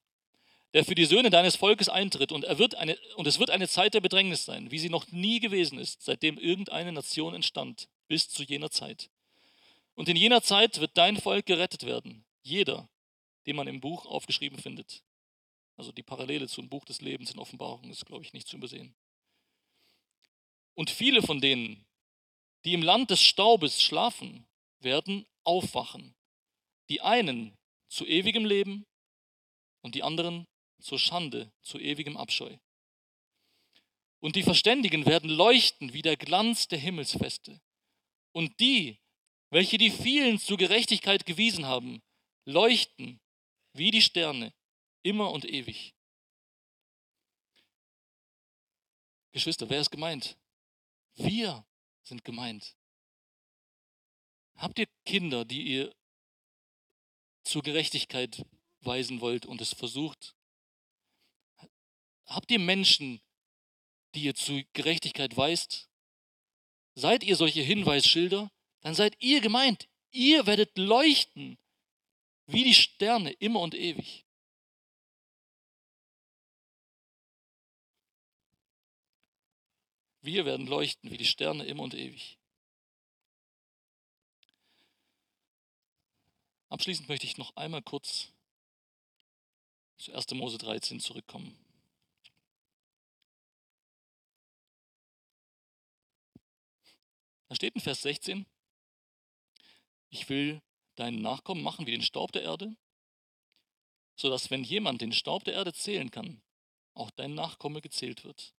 [0.75, 2.33] der für die Söhne deines Volkes eintritt.
[2.33, 5.07] Und, er wird eine, und es wird eine Zeit der Bedrängnis sein, wie sie noch
[5.07, 9.09] nie gewesen ist, seitdem irgendeine Nation entstand, bis zu jener Zeit.
[9.93, 12.89] Und in jener Zeit wird dein Volk gerettet werden, jeder,
[13.45, 15.01] den man im Buch aufgeschrieben findet.
[15.77, 18.93] Also die Parallele zum Buch des Lebens in Offenbarung ist, glaube ich, nicht zu übersehen.
[20.73, 21.85] Und viele von denen,
[22.65, 24.45] die im Land des Staubes schlafen,
[24.81, 26.15] werden aufwachen.
[26.89, 27.57] Die einen
[27.87, 28.85] zu ewigem Leben
[29.79, 30.45] und die anderen
[30.85, 32.57] zur Schande, zu ewigem Abscheu.
[34.19, 37.59] Und die Verständigen werden leuchten wie der Glanz der Himmelsfeste.
[38.31, 38.99] Und die,
[39.49, 42.03] welche die vielen zur Gerechtigkeit gewiesen haben,
[42.45, 43.19] leuchten
[43.73, 44.53] wie die Sterne
[45.01, 45.95] immer und ewig.
[49.31, 50.37] Geschwister, wer ist gemeint?
[51.15, 51.65] Wir
[52.03, 52.75] sind gemeint.
[54.55, 55.95] Habt ihr Kinder, die ihr
[57.43, 58.45] zur Gerechtigkeit
[58.81, 60.34] weisen wollt und es versucht?
[62.25, 63.21] Habt ihr Menschen,
[64.13, 65.89] die ihr zur Gerechtigkeit weist?
[66.95, 68.51] Seid ihr solche Hinweisschilder?
[68.81, 69.87] Dann seid ihr gemeint.
[70.11, 71.57] Ihr werdet leuchten
[72.47, 74.25] wie die Sterne immer und ewig.
[80.21, 82.39] Wir werden leuchten wie die Sterne immer und ewig.
[86.69, 88.29] Abschließend möchte ich noch einmal kurz
[89.97, 90.31] zu 1.
[90.31, 91.64] Mose 13 zurückkommen.
[97.47, 98.45] Da steht in Vers 16,
[100.09, 100.61] ich will
[100.95, 102.75] deinen Nachkommen machen wie den Staub der Erde,
[104.15, 106.41] sodass wenn jemand den Staub der Erde zählen kann,
[106.93, 108.55] auch dein Nachkomme gezählt wird.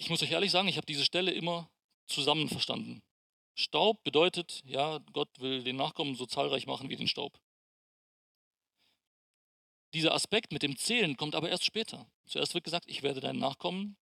[0.00, 1.70] ich muss euch ehrlich sagen, ich habe diese Stelle immer
[2.06, 3.02] zusammen verstanden.
[3.54, 7.38] Staub bedeutet, ja, Gott will den Nachkommen so zahlreich machen wie den Staub.
[9.92, 12.06] Dieser Aspekt mit dem Zählen kommt aber erst später.
[12.26, 13.96] Zuerst wird gesagt, ich werde deinen Nachkommen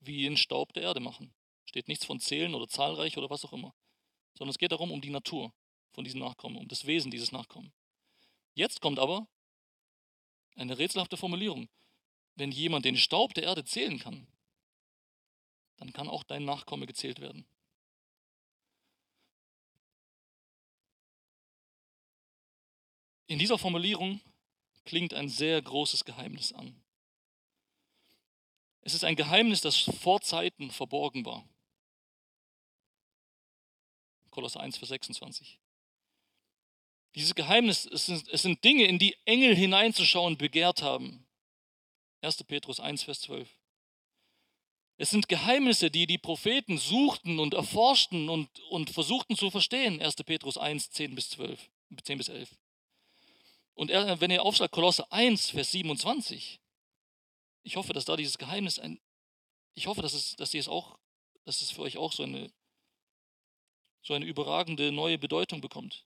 [0.00, 1.34] wie den Staub der Erde machen.
[1.66, 3.74] Steht nichts von Zählen oder zahlreich oder was auch immer.
[4.32, 5.52] Sondern es geht darum, um die Natur
[5.92, 7.72] von diesen Nachkommen, um das Wesen dieses Nachkommen.
[8.54, 9.28] Jetzt kommt aber
[10.56, 11.68] eine rätselhafte Formulierung.
[12.34, 14.26] Wenn jemand den Staub der Erde zählen kann,
[15.76, 17.46] dann kann auch dein Nachkomme gezählt werden.
[23.26, 24.20] In dieser Formulierung
[24.84, 26.80] klingt ein sehr großes Geheimnis an.
[28.82, 31.46] Es ist ein Geheimnis, das vor Zeiten verborgen war.
[34.30, 35.58] Kolosser 1, Vers 26.
[37.14, 41.26] Dieses Geheimnis, es sind, es sind Dinge, in die Engel hineinzuschauen begehrt haben.
[42.22, 42.44] 1.
[42.44, 43.48] Petrus 1, Vers 12.
[44.96, 50.00] Es sind Geheimnisse, die die Propheten suchten und erforschten und, und versuchten zu verstehen.
[50.00, 50.16] 1.
[50.16, 51.70] Petrus 1, 10 bis 12,
[52.02, 52.59] 10 bis 11.
[53.74, 56.60] Und er, wenn ihr aufschlagt, Kolosse 1, Vers 27,
[57.62, 59.00] ich hoffe, dass da dieses Geheimnis ein,
[59.74, 60.98] ich hoffe, dass es, dass ihr es auch,
[61.44, 62.52] dass es für euch auch so eine,
[64.02, 66.04] so eine überragende neue Bedeutung bekommt.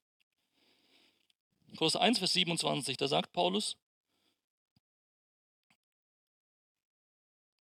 [1.77, 3.77] Kolosse 1, Vers 27, da sagt Paulus,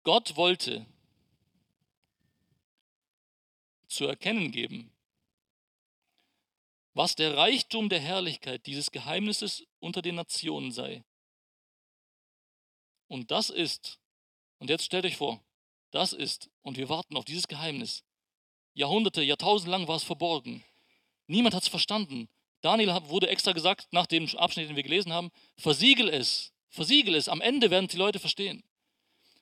[0.04, 0.86] Gott wollte,
[3.88, 4.92] zu erkennen geben,
[7.02, 11.04] was der Reichtum der Herrlichkeit dieses Geheimnisses unter den Nationen sei.
[13.08, 13.98] Und das ist,
[14.60, 15.44] und jetzt stellt euch vor,
[15.90, 18.04] das ist, und wir warten auf dieses Geheimnis.
[18.76, 20.64] Jahrhunderte, Jahrtausende lang war es verborgen.
[21.26, 22.30] Niemand hat es verstanden.
[22.62, 27.30] Daniel wurde extra gesagt, nach dem Abschnitt, den wir gelesen haben, versiegel es, versiegel es,
[27.30, 28.64] am Ende werden die Leute verstehen.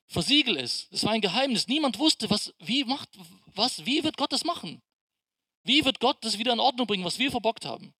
[0.07, 0.87] Versiegel es.
[0.91, 1.67] Es war ein Geheimnis.
[1.67, 3.09] Niemand wusste, was, wie macht,
[3.47, 4.81] was, wie wird Gott das machen?
[5.63, 7.93] Wie wird Gott das wieder in Ordnung bringen, was wir verbockt haben?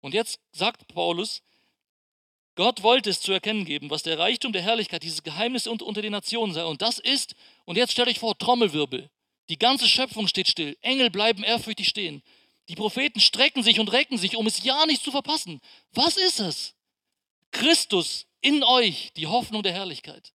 [0.00, 1.42] Und jetzt sagt Paulus,
[2.54, 6.12] Gott wollte es zu erkennen geben, was der Reichtum der Herrlichkeit, dieses Geheimnis unter den
[6.12, 6.64] Nationen sei.
[6.64, 7.34] Und das ist,
[7.64, 9.10] und jetzt stellt euch vor, Trommelwirbel.
[9.48, 10.76] Die ganze Schöpfung steht still.
[10.82, 12.22] Engel bleiben ehrfürchtig stehen.
[12.68, 15.60] Die Propheten strecken sich und recken sich, um es ja nicht zu verpassen.
[15.92, 16.74] Was ist es?
[17.50, 20.32] Christus in euch, die Hoffnung der Herrlichkeit.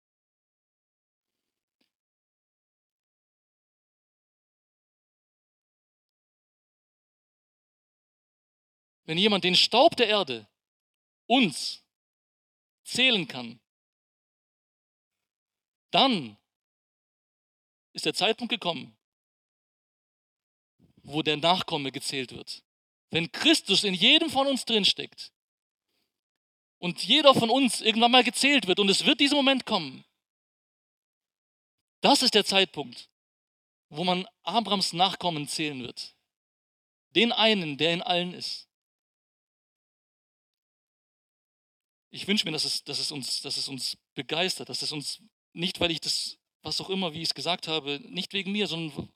[9.04, 10.46] Wenn jemand den Staub der Erde
[11.26, 11.82] uns
[12.84, 13.60] zählen kann,
[15.90, 16.36] dann
[17.92, 18.96] ist der Zeitpunkt gekommen,
[21.02, 22.62] wo der Nachkomme gezählt wird.
[23.10, 25.32] Wenn Christus in jedem von uns drinsteckt
[26.78, 30.04] und jeder von uns irgendwann mal gezählt wird und es wird dieser Moment kommen,
[32.00, 33.10] das ist der Zeitpunkt,
[33.90, 36.14] wo man Abrams Nachkommen zählen wird.
[37.14, 38.68] Den einen, der in allen ist.
[42.14, 45.22] Ich wünsche mir, dass es, dass, es uns, dass es uns begeistert, dass es uns
[45.54, 48.66] nicht, weil ich das, was auch immer, wie ich es gesagt habe, nicht wegen mir,
[48.66, 49.08] sondern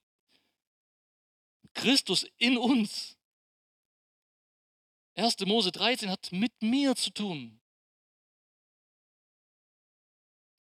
[1.74, 3.18] Christus in uns.
[5.14, 5.38] 1.
[5.40, 7.60] Mose 13 hat mit mir zu tun.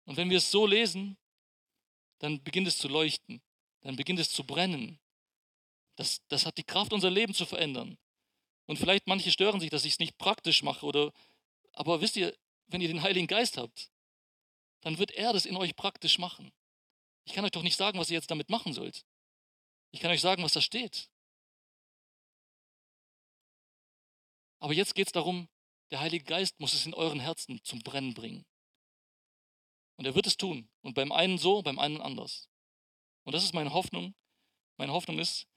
[0.03, 1.17] Und wenn wir es so lesen,
[2.17, 3.41] dann beginnt es zu leuchten,
[3.79, 4.99] dann beginnt es zu brennen.
[5.95, 7.97] Das, das hat die Kraft, unser Leben zu verändern.
[8.65, 11.13] Und vielleicht manche stören sich, dass ich es nicht praktisch mache oder
[11.79, 13.89] aber wisst ihr, wenn ihr den Heiligen Geist habt,
[14.81, 16.51] dann wird er das in euch praktisch machen.
[17.23, 19.05] Ich kann euch doch nicht sagen, was ihr jetzt damit machen sollt.
[19.91, 21.09] Ich kann euch sagen, was da steht.
[24.59, 25.47] Aber jetzt geht es darum,
[25.89, 28.45] der Heilige Geist muss es in euren Herzen zum Brennen bringen.
[29.95, 30.69] Und er wird es tun.
[30.81, 32.49] Und beim einen so, beim einen anders.
[33.23, 34.15] Und das ist meine Hoffnung.
[34.75, 35.47] Meine Hoffnung ist,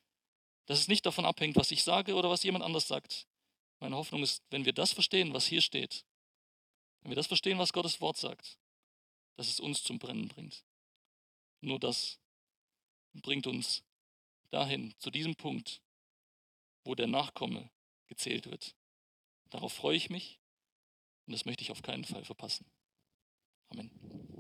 [0.67, 3.27] dass es nicht davon abhängt, was ich sage oder was jemand anders sagt.
[3.81, 6.05] Meine Hoffnung ist, wenn wir das verstehen, was hier steht,
[7.03, 8.59] wenn wir das verstehen, was Gottes Wort sagt,
[9.37, 10.65] dass es uns zum Brennen bringt.
[11.61, 12.19] Nur das
[13.13, 13.83] bringt uns
[14.51, 15.81] dahin, zu diesem Punkt,
[16.85, 17.71] wo der Nachkomme
[18.07, 18.75] gezählt wird.
[19.51, 20.41] Darauf freue ich mich
[21.27, 22.67] und das möchte ich auf keinen Fall verpassen.
[23.69, 24.32] Amen.